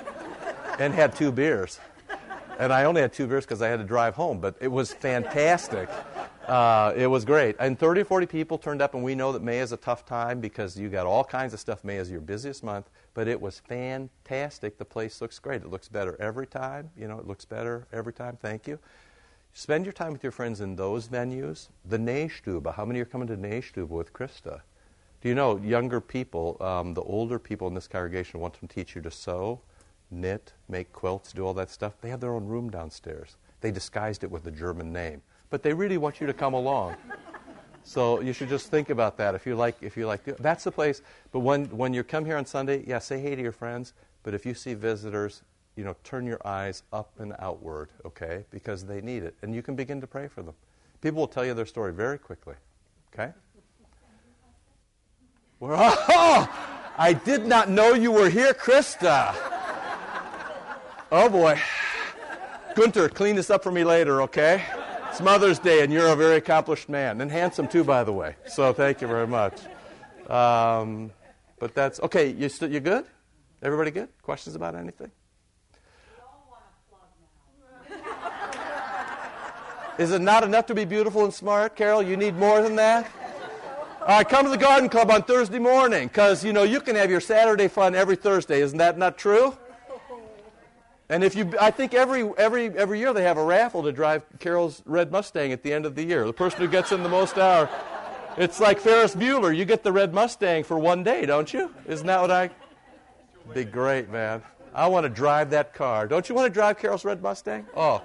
[0.80, 1.80] and had two beers.
[2.58, 4.94] And I only had two beers because I had to drive home, but it was
[4.94, 5.90] fantastic.
[6.48, 7.56] Uh, it was great.
[7.60, 10.06] And 30 or 40 people turned up, and we know that May is a tough
[10.06, 11.84] time because you got all kinds of stuff.
[11.84, 14.78] May is your busiest month, but it was fantastic.
[14.78, 15.64] The place looks great.
[15.64, 16.92] It looks better every time.
[16.96, 18.38] You know, it looks better every time.
[18.40, 18.78] Thank you.
[19.54, 21.70] Spend your time with your friends in those venues.
[21.86, 22.76] The Nähstube.
[22.76, 24.62] How many are coming to Nähstube with Krista?
[25.22, 28.96] Do you know, younger people, um, the older people in this congregation want to teach
[28.96, 29.62] you to sew,
[30.12, 31.94] knit, make quilts, do all that stuff.
[32.02, 33.38] They have their own room downstairs.
[33.62, 35.24] They disguised it with a German name.
[35.50, 36.96] But they really want you to come along.
[37.84, 39.36] So you should just think about that.
[39.36, 41.02] If you like, if you like, that's the place.
[41.32, 43.94] But when, when you come here on Sunday, yeah, say hey to your friends.
[44.24, 45.44] But if you see visitors,
[45.76, 48.44] you know, turn your eyes up and outward, okay?
[48.50, 49.36] Because they need it.
[49.44, 50.56] And you can begin to pray for them.
[51.02, 52.56] People will tell you their story very quickly,
[53.14, 53.32] okay?
[55.60, 59.36] We're, oh, I did not know you were here, Krista.
[61.12, 61.60] Oh boy.
[62.76, 64.64] Gunter, clean this up for me later, okay?
[65.16, 68.36] It's Mother's Day, and you're a very accomplished man, and handsome too, by the way.
[68.48, 69.62] So thank you very much.
[70.30, 71.10] Um,
[71.58, 72.32] but that's okay.
[72.32, 73.06] You st- you good?
[73.64, 74.10] Everybody good?
[74.22, 75.10] Questions about anything?
[79.98, 82.04] Is it not enough to be beautiful and smart, Carol?
[82.04, 83.10] You need more than that?
[84.02, 86.98] All right, come to the garden club on Thursday morning because, you know, you can
[86.98, 88.60] have your Saturday fun every Thursday.
[88.60, 89.56] Isn't that not true?
[91.10, 94.24] And if you, I think every, every, every year they have a raffle to drive
[94.40, 96.26] Carol's red Mustang at the end of the year.
[96.26, 97.70] The person who gets in the most hour.
[98.38, 99.56] It's like Ferris Bueller.
[99.56, 101.72] You get the red Mustang for one day, don't you?
[101.86, 102.50] Isn't that what I?
[103.54, 104.42] Be great, man.
[104.74, 106.08] I want to drive that car.
[106.08, 107.66] Don't you want to drive Carol's red Mustang?
[107.78, 108.02] Oh,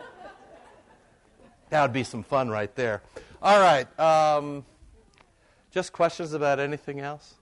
[1.71, 3.03] that would be some fun right there.
[3.43, 3.99] All right.
[3.99, 4.65] Um,
[5.71, 7.35] just questions about anything else?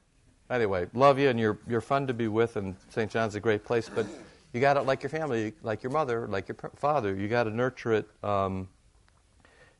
[0.48, 3.10] Anyway, love you, and you're, you're fun to be with, and St.
[3.10, 4.06] John's a great place, but
[4.52, 7.50] you got to, like your family, like your mother, like your father, you got to
[7.50, 8.08] nurture it.
[8.24, 8.68] Um,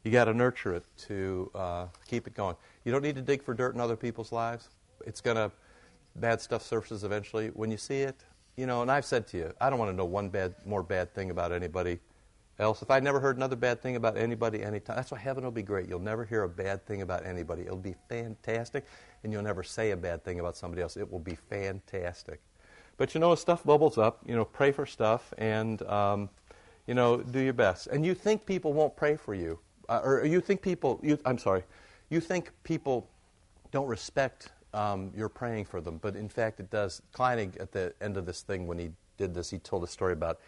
[0.04, 2.56] you got to nurture it to uh, keep it going.
[2.84, 4.68] You don't need to dig for dirt in other people's lives.
[5.06, 5.50] It's to,
[6.16, 7.48] bad stuff surfaces eventually.
[7.48, 8.16] When you see it,
[8.56, 10.82] you know, and I've said to you, I don't want to know one bad, more
[10.82, 11.98] bad thing about anybody
[12.58, 12.82] else.
[12.82, 15.62] If I never heard another bad thing about anybody anytime, that's why heaven will be
[15.62, 15.88] great.
[15.88, 17.62] You'll never hear a bad thing about anybody.
[17.62, 18.84] It'll be fantastic,
[19.22, 20.96] and you'll never say a bad thing about somebody else.
[20.96, 22.40] It will be fantastic.
[22.98, 24.20] But you know, stuff bubbles up.
[24.26, 26.28] You know, pray for stuff, and um,
[26.86, 27.86] you know, do your best.
[27.86, 29.58] And you think people won't pray for you,
[29.88, 31.00] uh, or you think people?
[31.02, 31.62] You, I'm sorry,
[32.10, 33.08] you think people
[33.70, 37.00] don't respect um, your praying for them, but in fact, it does.
[37.14, 40.12] Kleinig, at the end of this thing, when he did this, he told a story
[40.12, 40.40] about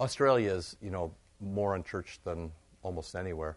[0.00, 2.50] Australia's, you know, more in church than
[2.82, 3.56] almost anywhere.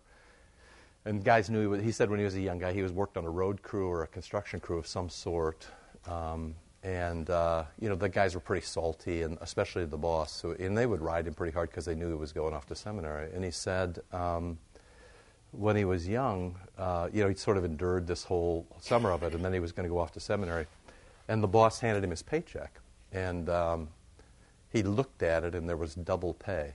[1.06, 2.92] and guys knew he, was, he said when he was a young guy he was
[2.92, 5.68] worked on a road crew or a construction crew of some sort.
[6.08, 6.56] Um,
[6.88, 10.46] and uh, you know the guys were pretty salty, and especially the boss.
[10.46, 12.76] And they would ride him pretty hard because they knew he was going off to
[12.76, 13.30] seminary.
[13.34, 14.58] And he said um,
[15.52, 19.22] when he was young, uh, you know, he sort of endured this whole summer of
[19.24, 20.66] it, and then he was going to go off to seminary.
[21.28, 22.80] And the boss handed him his paycheck,
[23.12, 23.90] and um,
[24.72, 26.72] he looked at it, and there was double pay.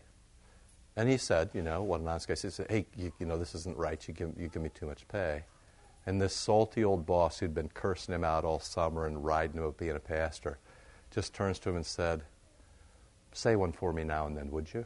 [0.95, 3.55] And he said, you know, one of honest guy said, "Hey, you, you know, this
[3.55, 4.07] isn't right.
[4.07, 5.45] You give, you give me too much pay."
[6.07, 9.63] And this salty old boss who'd been cursing him out all summer and riding him
[9.63, 10.59] about being a pastor
[11.11, 12.23] just turns to him and said,
[13.33, 14.85] Say one for me now and then, would you?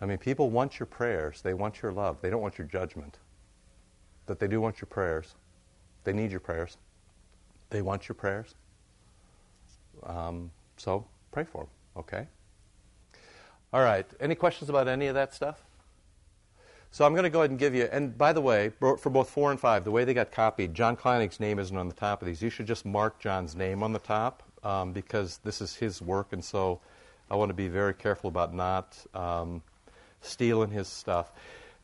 [0.00, 1.42] I mean, people want your prayers.
[1.42, 2.20] They want your love.
[2.20, 3.18] They don't want your judgment.
[4.26, 5.36] But they do want your prayers.
[6.02, 6.76] They need your prayers.
[7.70, 8.56] They want your prayers.
[10.02, 12.26] Um, so pray for them, okay?
[13.72, 14.06] All right.
[14.20, 15.62] Any questions about any of that stuff?
[16.94, 19.30] So I'm going to go ahead and give you, and by the way, for both
[19.30, 22.20] four and five, the way they got copied, John Kleinig's name isn't on the top
[22.20, 22.42] of these.
[22.42, 26.34] You should just mark John's name on the top um, because this is his work,
[26.34, 26.80] and so
[27.30, 29.62] I want to be very careful about not um,
[30.20, 31.32] stealing his stuff.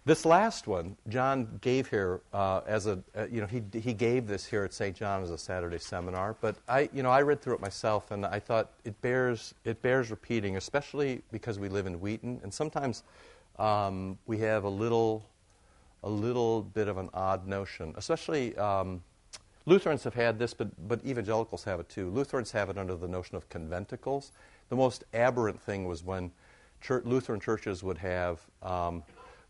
[0.04, 4.26] This last one, John gave here uh, as a, uh, you know, he, he gave
[4.26, 4.94] this here at St.
[4.94, 8.26] John as a Saturday seminar, but I, you know, I read through it myself and
[8.26, 13.04] I thought it bears, it bears repeating, especially because we live in Wheaton, and sometimes
[13.58, 15.28] um, we have a little,
[16.02, 19.02] a little bit of an odd notion, especially um,
[19.66, 22.08] Lutherans have had this, but, but evangelicals have it too.
[22.10, 24.30] Lutherans have it under the notion of conventicles.
[24.70, 26.30] The most aberrant thing was when
[26.80, 29.02] church, Lutheran churches would have um,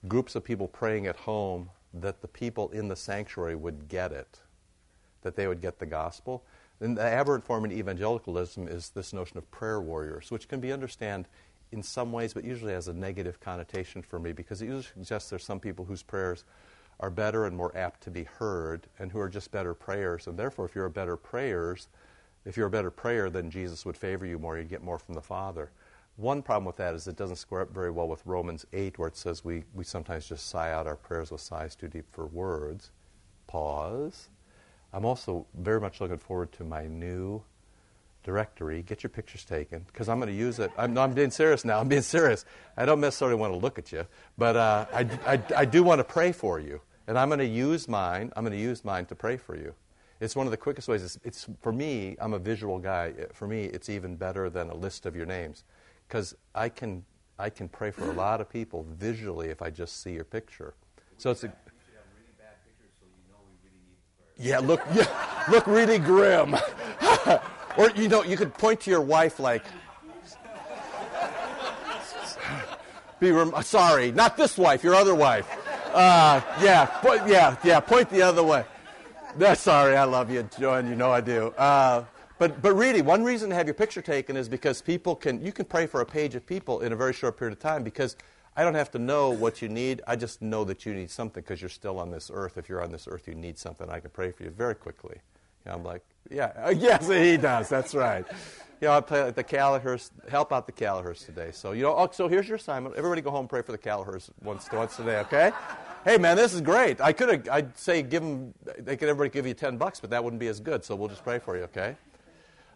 [0.07, 4.40] groups of people praying at home that the people in the sanctuary would get it,
[5.23, 6.42] that they would get the gospel.
[6.81, 10.73] And the aberrant form in evangelicalism is this notion of prayer warriors, which can be
[10.73, 11.27] understood
[11.72, 15.31] in some ways, but usually has a negative connotation for me because it usually suggests
[15.31, 16.44] there's some people whose prayers
[17.00, 20.26] are better and more apt to be heard and who are just better prayers.
[20.26, 21.88] And therefore, if you're a better prayers,
[22.44, 24.59] if you're a better prayer, then Jesus would favor you more.
[24.59, 25.70] You'd get more from the Father.
[26.16, 29.09] One problem with that is it doesn't square up very well with Romans 8, where
[29.09, 32.26] it says we, we sometimes just sigh out our prayers with sighs too deep for
[32.26, 32.90] words.
[33.46, 34.28] Pause.
[34.92, 37.42] I'm also very much looking forward to my new
[38.28, 40.70] directory, get your pictures taken, because I'm going to use it.
[40.76, 41.80] I'm, no, I'm being serious now.
[41.80, 42.44] I'm being serious.
[42.76, 44.04] I don't necessarily want to look at you,
[44.36, 46.82] but uh, I, I, I do want to pray for you.
[47.06, 48.30] And I'm going to use mine.
[48.36, 49.72] I'm going to use mine to pray for you.
[50.20, 51.02] It's one of the quickest ways.
[51.02, 52.18] It's, it's, for me.
[52.20, 53.14] I'm a visual guy.
[53.32, 55.64] For me, it's even better than a list of your names,
[56.06, 57.06] because I can
[57.38, 60.74] I can pray for a lot of people visually if I just see your picture.
[61.16, 61.52] So it's a.
[64.36, 66.54] Yeah, look, yeah, look really grim.
[67.78, 69.62] Or, you know, you could point to your wife like,
[73.20, 75.48] be rem- sorry, not this wife, your other wife.
[75.94, 78.64] Uh, yeah, po- yeah, yeah, point the other way.
[79.38, 81.54] No, sorry, I love you, Joan, you know I do.
[81.56, 82.02] Uh,
[82.38, 85.52] but, but really, one reason to have your picture taken is because people can, you
[85.52, 88.16] can pray for a page of people in a very short period of time because
[88.56, 90.02] I don't have to know what you need.
[90.04, 92.58] I just know that you need something because you're still on this earth.
[92.58, 93.88] If you're on this earth, you need something.
[93.88, 95.18] I can pray for you very quickly.
[95.64, 97.68] You know, I'm like, yeah, yes, he does.
[97.68, 98.25] That's right.
[98.81, 101.51] You know, I play the Callahers, help out the Callahers today.
[101.53, 102.94] So, you know, oh, so here's your assignment.
[102.94, 105.53] Everybody go home and pray for the Callahers once, once today, okay?
[106.05, 107.01] Hey, man, this is great.
[107.01, 110.11] I could have, I'd say give them, they could everybody give you 10 bucks, but
[110.11, 110.85] that wouldn't be as good.
[110.85, 111.97] So we'll just pray for you, okay?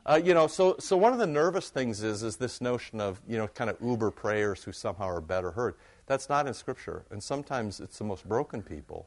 [0.05, 3.23] Uh, you know, so, so one of the nervous things is, is this notion of,
[3.29, 5.77] you know, kind of uber prayers who somehow are better heard.
[6.07, 7.05] That's not in Scripture.
[7.13, 9.07] And sometimes it's the most broken people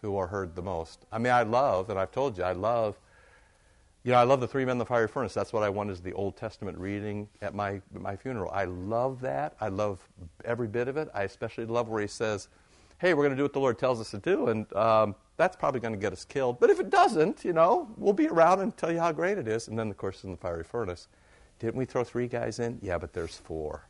[0.00, 1.04] who are heard the most.
[1.12, 2.98] I mean, I love, and I've told you, I love
[4.02, 5.34] you know, I love the three men in the fiery furnace.
[5.34, 8.50] That's what I want is the Old Testament reading at my, my funeral.
[8.50, 9.54] I love that.
[9.60, 10.06] I love
[10.44, 11.08] every bit of it.
[11.12, 12.48] I especially love where he says,
[12.98, 15.56] hey, we're going to do what the Lord tells us to do, and um, that's
[15.56, 16.60] probably going to get us killed.
[16.60, 19.48] But if it doesn't, you know, we'll be around and tell you how great it
[19.48, 19.68] is.
[19.68, 21.08] And then, of course, in the fiery furnace,
[21.58, 22.78] didn't we throw three guys in?
[22.82, 23.84] Yeah, but there's four.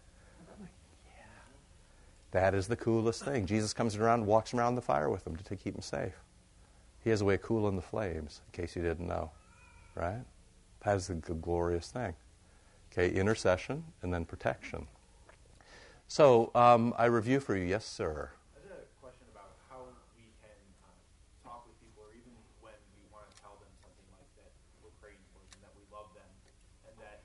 [0.60, 1.22] yeah.
[2.32, 3.46] That is the coolest thing.
[3.46, 6.14] Jesus comes around, walks around the fire with them to keep them safe.
[7.02, 9.30] He has a way of cooling the flames, in case you didn't know
[9.94, 10.24] right?
[10.84, 12.14] That is the glorious thing.
[12.92, 14.86] Okay, intercession and then protection.
[16.08, 17.62] So um, I review for you.
[17.62, 18.34] Yes, sir.
[18.50, 19.86] I had a question about how
[20.18, 20.90] we can uh,
[21.46, 24.50] talk with people, or even when we want to tell them something like that
[24.82, 26.26] we're praying for them, that we love them,
[26.90, 27.22] and that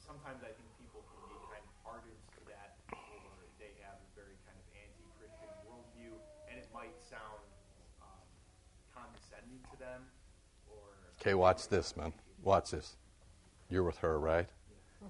[0.00, 3.28] sometimes I think people can be kind of hardened to that, or
[3.60, 6.16] they have a very kind of anti-Christian worldview,
[6.48, 7.44] and it might sound
[8.00, 8.24] um,
[8.96, 10.08] condescending to them
[11.22, 12.12] Okay, watch this, man.
[12.42, 12.96] Watch this.
[13.70, 14.48] You're with her, right?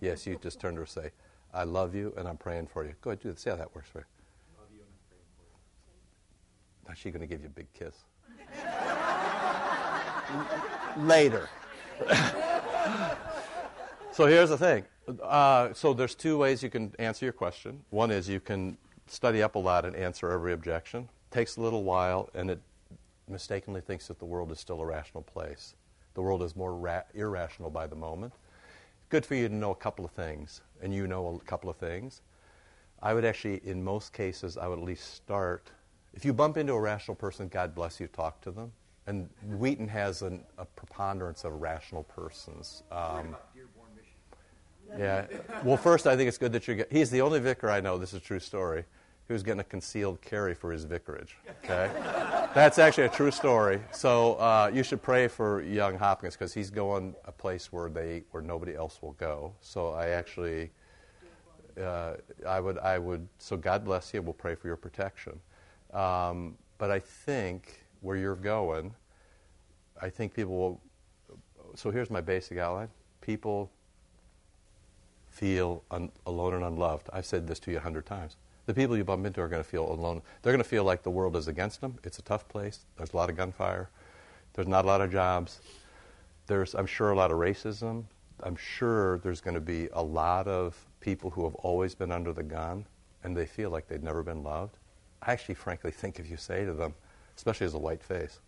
[0.03, 1.11] Yes, you just turn to her and say,
[1.55, 2.92] I love you and I'm praying for you.
[3.01, 3.40] Go ahead, do it.
[3.40, 4.83] See how that works for "I love you.
[4.83, 6.92] And praying for you.
[6.92, 7.94] Is she going to give you a big kiss?
[11.09, 11.48] Later.
[14.12, 14.85] so here's the thing.
[15.22, 17.81] Uh, so there's two ways you can answer your question.
[17.88, 21.05] One is you can study up a lot and answer every objection.
[21.05, 22.61] It Takes a little while, and it
[23.29, 25.75] mistakenly thinks that the world is still a rational place.
[26.14, 28.33] The world is more ra- irrational by the moment.
[29.09, 31.77] Good for you to know a couple of things, and you know a couple of
[31.77, 32.22] things.
[33.03, 35.70] I would actually, in most cases, I would at least start.
[36.14, 38.72] If you bump into a rational person, God bless you, talk to them.
[39.07, 42.85] And Wheaton has an, a preponderance of rational persons.
[42.92, 43.37] Um,
[44.96, 45.27] yeah.
[45.64, 46.92] Well, first, I think it's good that you get.
[46.92, 47.98] He's the only vicar I know.
[47.98, 48.85] This is a true story.
[49.28, 51.38] Who's getting a concealed carry for his vicarage?
[51.64, 51.90] Okay,
[52.54, 53.80] that's actually a true story.
[53.92, 58.24] So uh, you should pray for young Hopkins because he's going a place where they
[58.32, 59.54] where nobody else will go.
[59.61, 60.70] So I actually,
[61.80, 62.14] uh,
[62.46, 63.26] I would I would.
[63.38, 64.20] So God bless you.
[64.22, 65.38] We'll pray for your protection.
[65.92, 68.92] Um, but I think where you're going,
[70.00, 70.80] I think people will.
[71.74, 72.88] So here's my basic outline.
[73.20, 73.70] People
[75.30, 77.08] feel un- alone and unloved.
[77.12, 78.37] I've said this to you a hundred times.
[78.66, 80.22] The people you bump into are going to feel alone.
[80.42, 81.98] They're going to feel like the world is against them.
[82.05, 82.81] It's a tough place.
[82.96, 83.90] There's a lot of gunfire.
[84.55, 85.61] There's not a lot of jobs.
[86.46, 88.05] There's, I'm sure, a lot of racism.
[88.42, 92.33] I'm sure there's going to be a lot of people who have always been under
[92.33, 92.85] the gun
[93.25, 94.79] and they feel like they've never been loved.
[95.22, 96.94] I actually, frankly, think if you say to them,
[97.37, 98.40] especially as a white face,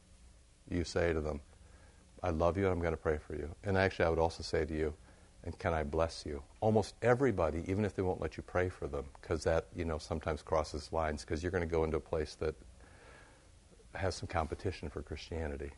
[0.69, 1.41] you say to them,
[2.23, 3.49] I love you and I'm going to pray for you.
[3.65, 4.95] And actually, I would also say to you,
[5.45, 6.43] and can I bless you?
[6.61, 9.99] Almost everybody, even if they won't let you pray for them, because that, you know,
[9.99, 12.55] sometimes crosses lines, because you're going to go into a place that
[13.95, 15.71] has some competition for Christianity.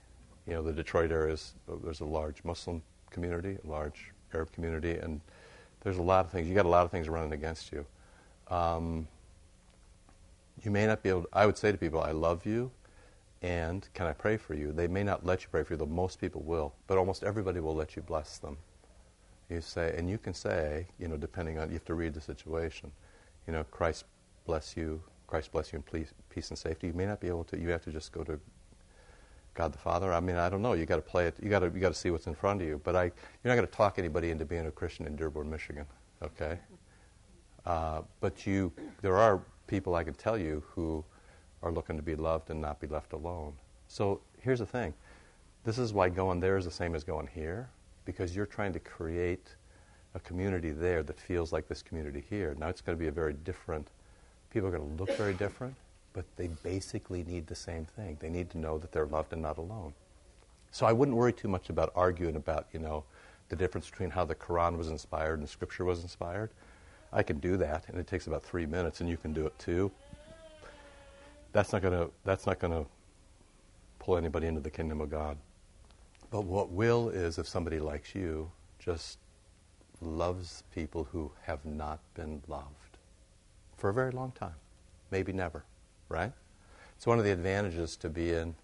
[0.46, 4.92] You know, the Detroit area is, there's a large Muslim community, a large Arab community,
[4.92, 5.20] and
[5.80, 6.48] there's a lot of things.
[6.48, 7.84] You got a lot of things running against you.
[8.48, 9.08] Um,
[10.62, 11.22] you may not be able.
[11.22, 12.70] To, I would say to people, "I love you,"
[13.42, 14.72] and can I pray for you?
[14.72, 17.60] They may not let you pray for you, though most people will, but almost everybody
[17.60, 18.56] will let you bless them.
[19.48, 22.20] You say, and you can say, you know, depending on, you have to read the
[22.20, 22.90] situation.
[23.46, 24.04] You know, Christ
[24.44, 26.88] bless you, Christ bless you in peace, peace and safety.
[26.88, 27.58] You may not be able to.
[27.58, 28.40] You have to just go to
[29.54, 30.12] God the Father.
[30.12, 30.72] I mean, I don't know.
[30.72, 31.36] You got to play it.
[31.40, 32.80] You got to you got to see what's in front of you.
[32.82, 33.12] But I, you're
[33.44, 35.86] not going to talk anybody into being a Christian in Dearborn, Michigan.
[36.22, 36.58] Okay.
[37.64, 41.04] Uh, but you, there are people I can tell you who
[41.62, 43.54] are looking to be loved and not be left alone.
[43.88, 44.94] So here's the thing.
[45.64, 47.68] This is why going there is the same as going here
[48.06, 49.54] because you're trying to create
[50.14, 52.56] a community there that feels like this community here.
[52.58, 53.88] Now it's going to be a very different,
[54.50, 55.74] people are going to look very different,
[56.14, 58.16] but they basically need the same thing.
[58.18, 59.92] They need to know that they're loved and not alone.
[60.70, 63.04] So I wouldn't worry too much about arguing about, you know,
[63.50, 66.50] the difference between how the Quran was inspired and Scripture was inspired.
[67.12, 69.56] I can do that, and it takes about three minutes, and you can do it
[69.58, 69.92] too.
[71.52, 72.10] That's not going to.
[72.24, 72.88] That's not going to
[73.98, 75.38] pull anybody into the kingdom of God.
[76.36, 79.16] But what will is if somebody likes you, just
[80.02, 82.98] loves people who have not been loved
[83.78, 84.52] for a very long time,
[85.10, 85.64] maybe never,
[86.10, 86.30] right?
[86.94, 88.54] It's one of the advantages to be in.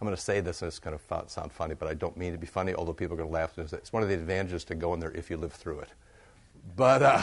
[0.00, 2.32] I'm going to say this and it's going to sound funny, but I don't mean
[2.32, 3.56] to be funny, although people are going to laugh.
[3.56, 5.90] It's one of the advantages to go in there if you live through it.
[6.74, 7.22] But, uh,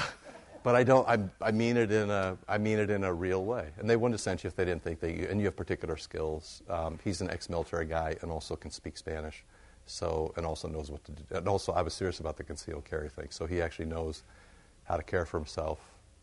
[0.63, 1.05] but I don't.
[1.05, 2.37] I, I, mean it in a.
[2.47, 3.71] I mean it in a real way.
[3.77, 5.27] And they wouldn't have sent you if they didn't think that you.
[5.29, 6.63] And you have particular skills.
[6.69, 9.43] Um, he's an ex-military guy and also can speak Spanish.
[9.85, 11.23] So, and also knows what to do.
[11.31, 13.27] And also, I was serious about the concealed carry thing.
[13.29, 14.23] So he actually knows
[14.85, 15.79] how to care for himself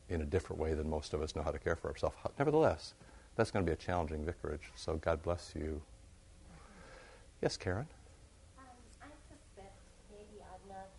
[0.08, 2.16] in a different way than most of us know how to care for ourselves.
[2.38, 2.94] Nevertheless,
[3.36, 4.72] that's going to be a challenging vicarage.
[4.74, 5.80] So God bless you.
[7.40, 7.86] Yes, Karen.
[8.58, 8.66] Um,
[9.02, 9.74] I suspect
[10.10, 10.90] maybe I'm not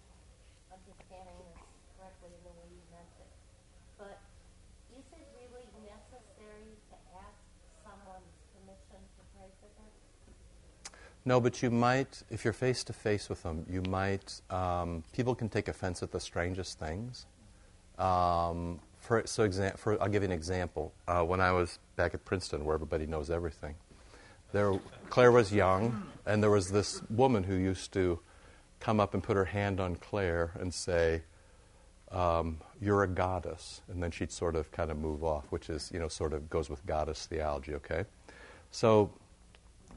[0.71, 1.63] understanding this
[1.95, 3.31] correctly in the way you meant it,
[3.95, 4.19] but
[4.91, 7.39] is it really necessary to ask
[7.85, 9.91] someone's permission to pray for them?
[11.25, 15.35] No, but you might, if you're face to face with them, you might, um, people
[15.35, 17.25] can take offense at the strangest things.
[17.97, 20.93] Um, for, so exa- for, I'll give you an example.
[21.07, 23.75] Uh, when I was back at Princeton, where everybody knows everything,
[24.51, 28.19] there, Claire was young, and there was this woman who used to
[28.79, 31.23] come up and put her hand on Claire and say,
[32.11, 35.89] um, "You're a goddess," and then she'd sort of kind of move off, which is
[35.91, 37.73] you know sort of goes with goddess theology.
[37.73, 38.05] Okay,
[38.69, 39.11] so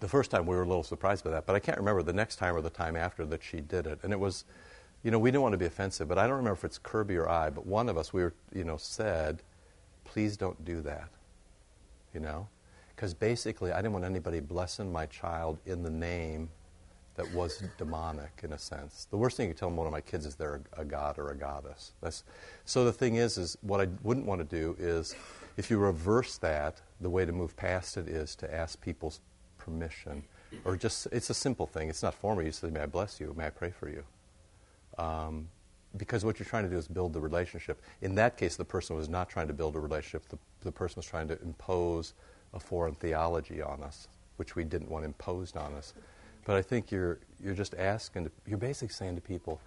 [0.01, 2.13] the first time we were a little surprised by that, but I can't remember the
[2.13, 4.45] next time or the time after that she did it, and it was.
[5.03, 7.17] You know, we didn't want to be offensive, but I don't remember if it's Kirby
[7.17, 9.41] or I, but one of us, we were, you know, said,
[10.05, 11.11] please don't do that.
[12.13, 12.49] You know?
[12.89, 16.49] Because basically, I didn't want anybody blessing my child in the name
[17.15, 19.07] that was demonic, in a sense.
[19.09, 21.19] The worst thing you could tell one of my kids is they're a, a god
[21.19, 21.93] or a goddess.
[22.01, 22.25] That's,
[22.65, 25.15] so the thing is, is what I wouldn't want to do is,
[25.57, 29.21] If you reverse that, the way to move past it is to ask people's
[29.67, 30.23] permission.
[30.65, 31.89] Or just, it's a simple thing.
[31.89, 32.45] It's not formal.
[32.45, 33.35] You say, May I bless you?
[33.37, 34.05] May I pray for you?
[34.97, 35.49] Um,
[35.97, 37.83] because what you're trying to do is build the relationship.
[38.03, 40.29] In that case, the person was not trying to build a relationship.
[40.29, 42.15] The, the person was trying to impose
[42.55, 45.95] a foreign theology on us, which we didn't want imposed on us.
[46.45, 49.61] But I think you're, you're just asking, to, you're basically saying to people,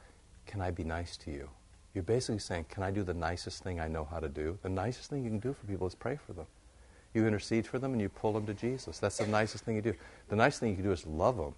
[0.46, 1.50] Can I be nice to you?
[1.94, 4.58] You're basically saying, Can I do the nicest thing I know how to do?
[4.62, 6.46] The nicest thing you can do for people is pray for them.
[7.14, 9.00] You intercede for them and you pull them to Jesus.
[9.00, 9.94] That's the nicest thing you do.
[10.28, 11.56] The nice thing you can do is love them.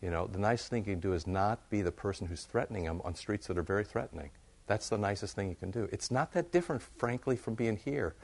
[0.00, 2.84] You know, the nice thing you can do is not be the person who's threatening
[2.84, 4.30] them on streets that are very threatening.
[4.66, 5.88] That's the nicest thing you can do.
[5.92, 8.14] It's not that different, frankly, from being here.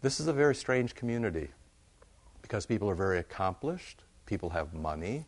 [0.00, 1.48] This is a very strange community
[2.42, 5.26] because people are very accomplished, people have money,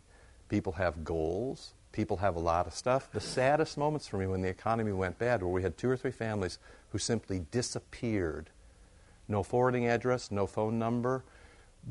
[0.49, 3.11] people have goals, people have a lot of stuff.
[3.13, 5.97] The saddest moments for me when the economy went bad were we had two or
[5.97, 6.59] three families
[6.91, 8.51] who simply disappeared.
[9.31, 11.25] No forwarding address, no phone number.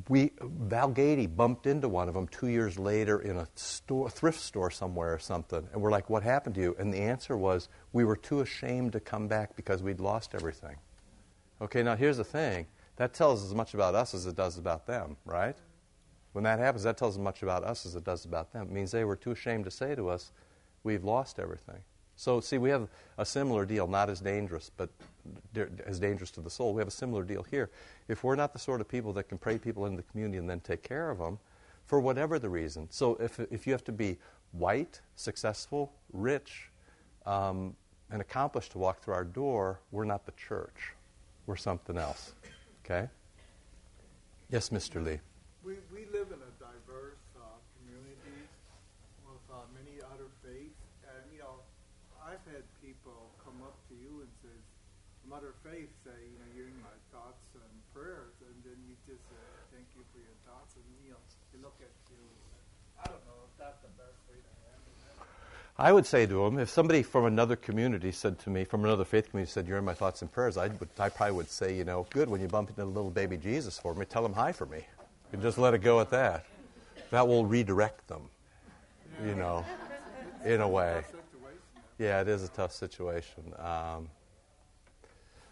[0.07, 4.39] We, Val Gady bumped into one of them two years later in a store, thrift
[4.39, 5.67] store somewhere or something.
[5.73, 6.75] And we're like, What happened to you?
[6.77, 10.75] And the answer was, We were too ashamed to come back because we'd lost everything.
[11.61, 12.67] Okay, now here's the thing
[12.97, 15.55] that tells as much about us as it does about them, right?
[16.33, 18.67] When that happens, that tells as much about us as it does about them.
[18.67, 20.31] It means they were too ashamed to say to us,
[20.83, 21.81] We've lost everything.
[22.15, 24.89] So, see, we have a similar deal, not as dangerous, but
[25.85, 26.73] as dangerous to the soul.
[26.73, 27.69] We have a similar deal here.
[28.07, 30.49] If we're not the sort of people that can pray people into the community and
[30.49, 31.39] then take care of them,
[31.89, 32.85] for whatever the reason.
[32.91, 34.19] So, if, if you have to be
[34.51, 36.69] white, successful, rich,
[37.25, 37.75] um,
[38.11, 40.93] and accomplished to walk through our door, we're not the church.
[41.47, 42.33] We're something else.
[42.85, 43.09] Okay?
[44.51, 45.03] Yes, Mr.
[45.03, 45.19] Lee.
[45.63, 48.37] We, we live in a diverse uh, community
[49.25, 50.77] with uh, many other faiths.
[51.09, 51.57] And, you know,
[52.21, 54.53] I've had people come up to you and say,
[55.29, 58.33] Mother Faith say, you know, you're in my thoughts and prayers.
[58.41, 59.37] And then you just say,
[59.71, 60.73] thank you for your thoughts.
[60.73, 61.21] And, you know,
[61.53, 62.17] you look at you.
[62.97, 65.21] I don't know if that's the best way to handle it.
[65.77, 69.05] I would say to them, if somebody from another community said to me, from another
[69.05, 71.77] faith community said, You're in my thoughts and prayers, I, would, I probably would say,
[71.77, 74.33] You know, good, when you bump into the little baby Jesus for me, tell him
[74.33, 74.85] hi for me.
[75.31, 76.45] And just let it go at that.
[77.11, 78.23] That will redirect them,
[79.23, 79.63] you know,
[80.43, 81.03] in a way.
[81.99, 83.43] Yeah, it is a tough situation.
[83.59, 84.09] Um,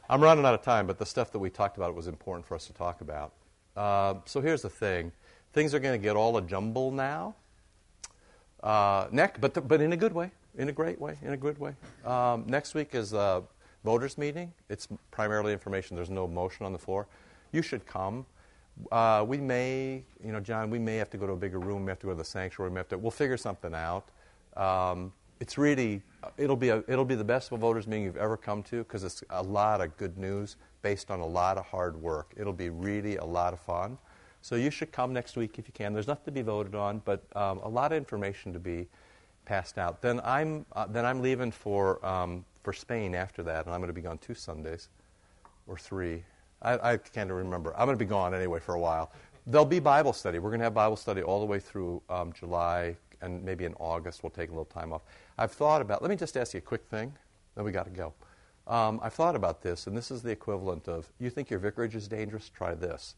[0.10, 2.55] I'm running out of time, but the stuff that we talked about was important for
[2.55, 3.34] us to talk about.
[3.76, 5.12] Uh, so here's the thing
[5.53, 7.36] things are going to get all a jumble now.
[8.64, 11.38] Uh, next, but, the, but in a good way, in a great way, in a
[11.38, 11.74] good way.
[12.05, 13.43] Um, next week is a
[13.84, 14.53] voters' meeting.
[14.70, 15.95] It's primarily information.
[15.95, 17.08] There's no motion on the floor.
[17.51, 18.26] You should come.
[18.91, 21.86] Uh, we may, you know, John, we may have to go to a bigger room.
[21.86, 22.72] We have to go to the sanctuary.
[22.72, 22.97] We have to.
[22.97, 24.10] We'll figure something out.
[24.55, 26.01] Um, it's really,
[26.38, 29.23] it'll be a, it'll be the best voters meeting you've ever come to because it's
[29.29, 32.33] a lot of good news based on a lot of hard work.
[32.38, 33.97] It'll be really a lot of fun.
[34.41, 35.93] So you should come next week if you can.
[35.93, 38.88] There's nothing to be voted on, but um, a lot of information to be
[39.45, 40.01] passed out.
[40.01, 43.89] Then I'm uh, then I'm leaving for um, for Spain after that, and I'm going
[43.89, 44.89] to be gone two Sundays
[45.67, 46.23] or three.
[46.61, 47.73] I, I can't remember.
[47.77, 49.11] I'm going to be gone anyway for a while.
[49.45, 50.39] There'll be Bible study.
[50.39, 53.74] We're going to have Bible study all the way through um, July, and maybe in
[53.76, 55.01] August we'll take a little time off.
[55.38, 56.01] I've thought about.
[56.01, 57.13] Let me just ask you a quick thing.
[57.55, 58.13] Then we got to go.
[58.68, 61.95] Um, I've thought about this, and this is the equivalent of you think your vicarage
[61.95, 62.49] is dangerous?
[62.49, 63.15] Try this.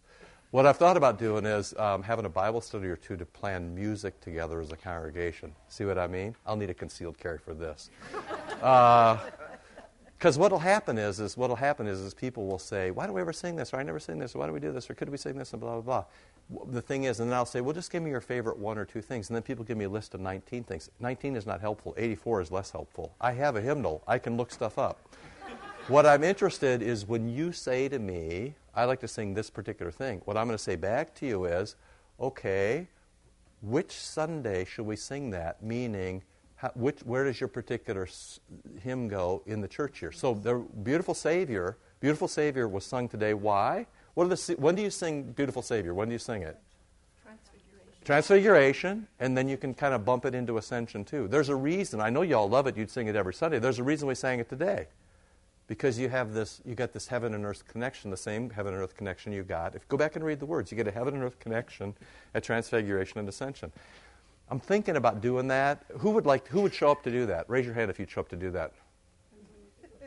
[0.52, 3.76] What I've thought about doing is um, having a Bible study or two to plan
[3.76, 5.54] music together as a congregation.
[5.68, 6.36] See what I mean?
[6.46, 7.92] I'll need a concealed carry for this.
[10.20, 13.22] Because what'll happen is, is what'll happen is, is people will say, "Why do we
[13.22, 14.94] ever sing this?" or "I never sing this," or "Why do we do this?" or
[14.94, 16.04] "Could we sing this?" and blah blah
[16.50, 16.64] blah.
[16.74, 18.84] The thing is, and then I'll say, "Well, just give me your favorite one or
[18.84, 20.90] two things," and then people give me a list of 19 things.
[21.00, 21.94] 19 is not helpful.
[21.96, 23.16] 84 is less helpful.
[23.22, 24.04] I have a hymnal.
[24.08, 25.16] I can look stuff up.
[25.88, 29.92] what I'm interested is when you say to me, I like to sing this particular
[29.92, 30.22] thing.
[30.26, 31.78] What I'm going to say back to you is,
[32.20, 32.90] okay,
[33.62, 35.64] which Sunday should we sing that?
[35.64, 36.24] Meaning,
[36.60, 38.06] how, which, where does your particular
[38.84, 40.12] hymn go in the church here?
[40.12, 43.34] So, the beautiful Savior, beautiful Savior was sung today.
[43.34, 43.86] Why?
[44.14, 45.94] What are the, when do you sing Beautiful Savior?
[45.94, 46.58] When do you sing it?
[47.24, 48.04] Transfiguration.
[48.04, 51.30] Transfiguration, and then you can kind of bump it into Ascension too.
[51.30, 52.02] There's a reason.
[52.02, 52.76] I know y'all love it.
[52.76, 53.60] You'd sing it every Sunday.
[53.60, 54.88] There's a reason we sang it today
[55.68, 58.84] because you have this you got this heaven and earth connection the same heaven and
[58.84, 60.92] earth connection you got if you go back and read the words you get a
[60.92, 61.94] heaven and earth connection
[62.34, 63.72] at transfiguration and ascension
[64.50, 65.84] i'm thinking about doing that.
[66.00, 67.50] Who would like who would show up to do that?
[67.50, 68.74] Raise your hand if you'd show up to do that.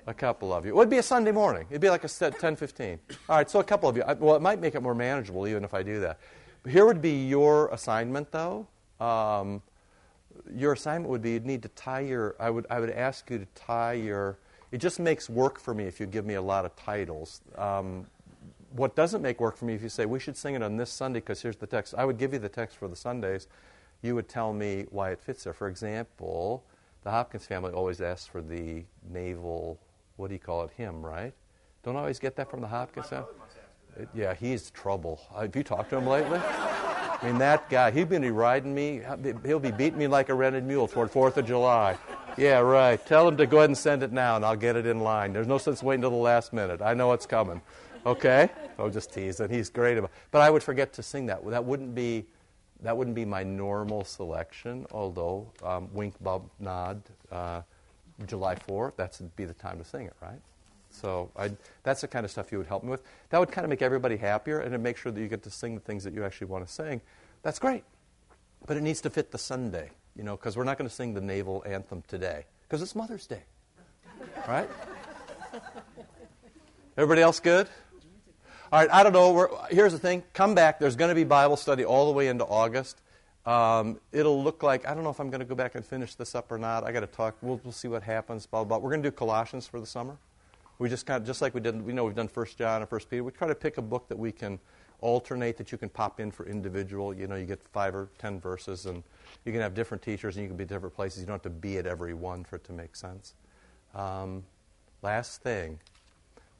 [0.07, 0.73] A couple of you.
[0.73, 1.67] It would be a sunday morning.
[1.71, 4.05] It'd be like a set 10 15 all right so a couple of you.
[4.19, 6.19] Well it might make it more manageable even if i do that.
[6.63, 8.67] But here would be your assignment though.
[9.01, 9.63] Um,
[10.55, 13.39] your assignment would be you'd need to tie your i would i would ask you
[13.39, 14.39] to tie your
[14.73, 17.43] it just makes work for me if you give me a lot of titles.
[17.57, 18.07] Um,
[18.73, 20.91] what doesn't make work for me if you say we should sing it on this
[20.91, 21.95] Sunday because here's the text.
[21.97, 23.47] I would give you the text for the Sundays.
[24.03, 25.53] You would tell me why it fits there.
[25.53, 26.65] For example,
[27.05, 29.79] the Hopkins family always asks for the naval,
[30.17, 31.33] what do you call it, hymn, right?
[31.83, 33.29] Don't always get that from the Hopkins family?
[33.97, 35.21] It, yeah, he's trouble.
[35.39, 36.41] Have you talked to him lately?
[36.43, 39.03] I mean, that guy, he's been riding me.
[39.45, 41.97] He'll be beating me like a rented mule toward 4th of July.
[42.37, 43.05] Yeah, right.
[43.07, 45.33] Tell him to go ahead and send it now, and I'll get it in line.
[45.33, 46.83] There's no sense waiting until the last minute.
[46.83, 47.61] I know it's coming.
[48.05, 48.49] Okay?
[48.79, 49.51] Oh, just teasing.
[49.51, 51.49] He's great about But I would forget to sing that.
[51.49, 52.27] That wouldn't be,
[52.83, 57.63] that wouldn't be my normal selection, although um, wink, bub, nod, uh,
[58.27, 60.41] July 4th, that would be the time to sing it, right?
[60.91, 63.03] So I'd, that's the kind of stuff you would help me with.
[63.31, 65.75] That would kind of make everybody happier and make sure that you get to sing
[65.75, 67.01] the things that you actually want to sing.
[67.43, 67.85] That's great.
[68.67, 71.15] But it needs to fit the Sunday, you know, because we're not going to sing
[71.15, 73.43] the naval anthem today because it's Mother's Day.
[74.47, 74.69] Right?
[76.97, 77.69] Everybody else good?
[78.73, 79.35] All right, I don't know.
[79.35, 80.81] We're, here's the thing come back.
[80.81, 83.03] There's going to be Bible study all the way into August.
[83.45, 86.15] Um, it'll look like, I don't know if I'm going to go back and finish
[86.15, 86.83] this up or not.
[86.83, 87.37] i got to talk.
[87.43, 88.47] We'll, we'll see what happens.
[88.47, 88.79] Blah, blah.
[88.79, 90.17] We're going to do Colossians for the summer.
[90.79, 92.89] We just kind of, just like we did, we know we've done First John and
[92.89, 93.23] First Peter.
[93.23, 94.59] We try to pick a book that we can
[95.03, 97.13] alternate, that you can pop in for individual.
[97.13, 99.03] You know, you get five or ten verses, and
[99.45, 101.21] you can have different teachers, and you can be different places.
[101.21, 103.35] You don't have to be at every one for it to make sense.
[103.95, 104.45] Um,
[105.03, 105.79] last thing,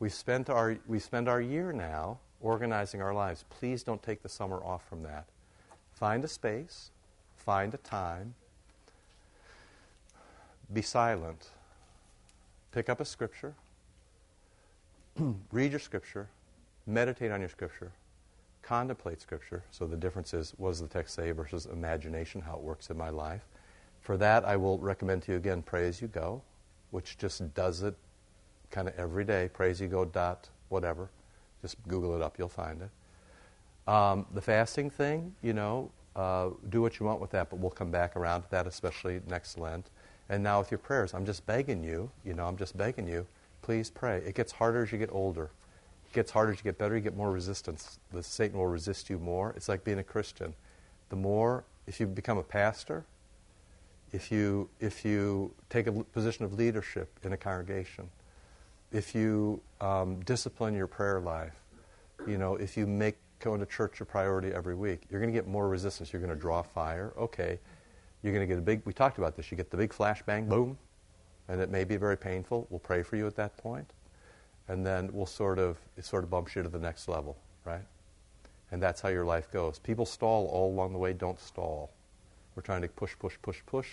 [0.03, 3.45] we spent our we spend our year now organizing our lives.
[3.49, 5.27] Please don't take the summer off from that.
[5.93, 6.91] Find a space,
[7.37, 8.35] find a time,
[10.73, 11.51] be silent,
[12.73, 13.55] pick up a scripture
[15.53, 16.29] read your scripture,
[16.89, 17.93] meditate on your scripture,
[18.63, 19.63] contemplate scripture.
[19.71, 22.99] So the difference is what does the text say versus imagination, how it works in
[22.99, 23.43] my life.
[24.01, 26.43] For that, I will recommend to you again Pray As You Go,
[26.91, 27.95] which just does it
[28.73, 29.49] kind of every day.
[29.61, 29.81] As
[30.13, 31.09] dot whatever.
[31.61, 33.89] Just Google it up, you'll find it.
[33.89, 37.71] Um, the fasting thing, you know, uh, do what you want with that, but we'll
[37.71, 39.91] come back around to that, especially next Lent.
[40.29, 43.27] And now with your prayers, I'm just begging you, you know, I'm just begging you
[43.63, 44.19] please pray.
[44.19, 45.51] It gets harder as you get older.
[46.07, 46.97] It gets harder as you get better.
[46.97, 47.99] You get more resistance.
[48.13, 49.55] The Satan will resist you more.
[49.57, 50.53] It's like being a Christian.
[51.09, 53.05] The more, if you become a pastor,
[54.13, 58.11] if you if you take a position of leadership in a congregation,
[58.93, 61.55] if you um, discipline your prayer life,
[62.27, 65.37] you know, if you make going to church a priority every week, you're going to
[65.37, 66.13] get more resistance.
[66.13, 67.13] You're going to draw fire.
[67.17, 67.59] Okay,
[68.23, 68.83] you're going to get a big.
[68.85, 69.51] We talked about this.
[69.51, 70.79] You get the big flashbang, boom,
[71.49, 72.67] and it may be very painful.
[72.71, 73.93] We'll pray for you at that point,
[74.69, 77.83] and then we'll sort of it sort of bumps you to the next level, right?
[78.71, 79.79] And that's how your life goes.
[79.79, 81.13] People stall all along the way.
[81.13, 81.91] Don't stall.
[82.55, 83.89] We're trying to push, push, push, push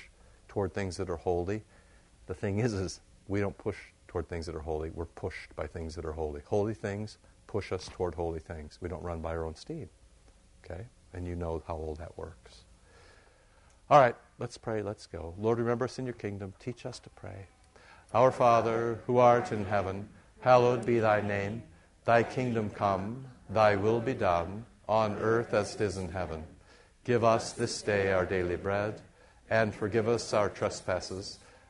[0.48, 1.64] toward things that are holy.
[2.28, 3.78] The thing is, is we don't push
[4.10, 4.90] toward things that are holy.
[4.90, 6.42] We're pushed by things that are holy.
[6.48, 8.78] Holy things push us toward holy things.
[8.82, 9.88] We don't run by our own steam.
[10.66, 10.86] Okay?
[11.14, 12.64] And you know how all that works.
[13.90, 14.82] All right, let's pray.
[14.82, 15.34] Let's go.
[15.40, 16.54] Lord, remember us in your kingdom.
[16.60, 17.48] Teach us to pray.
[18.14, 20.10] Our Father, who art in heaven,
[20.42, 21.64] hallowed be thy name.
[22.06, 26.44] Thy kingdom come, thy will be done, on earth as it is in heaven.
[27.04, 29.02] Give us this day our daily bread,
[29.50, 31.40] and forgive us our trespasses,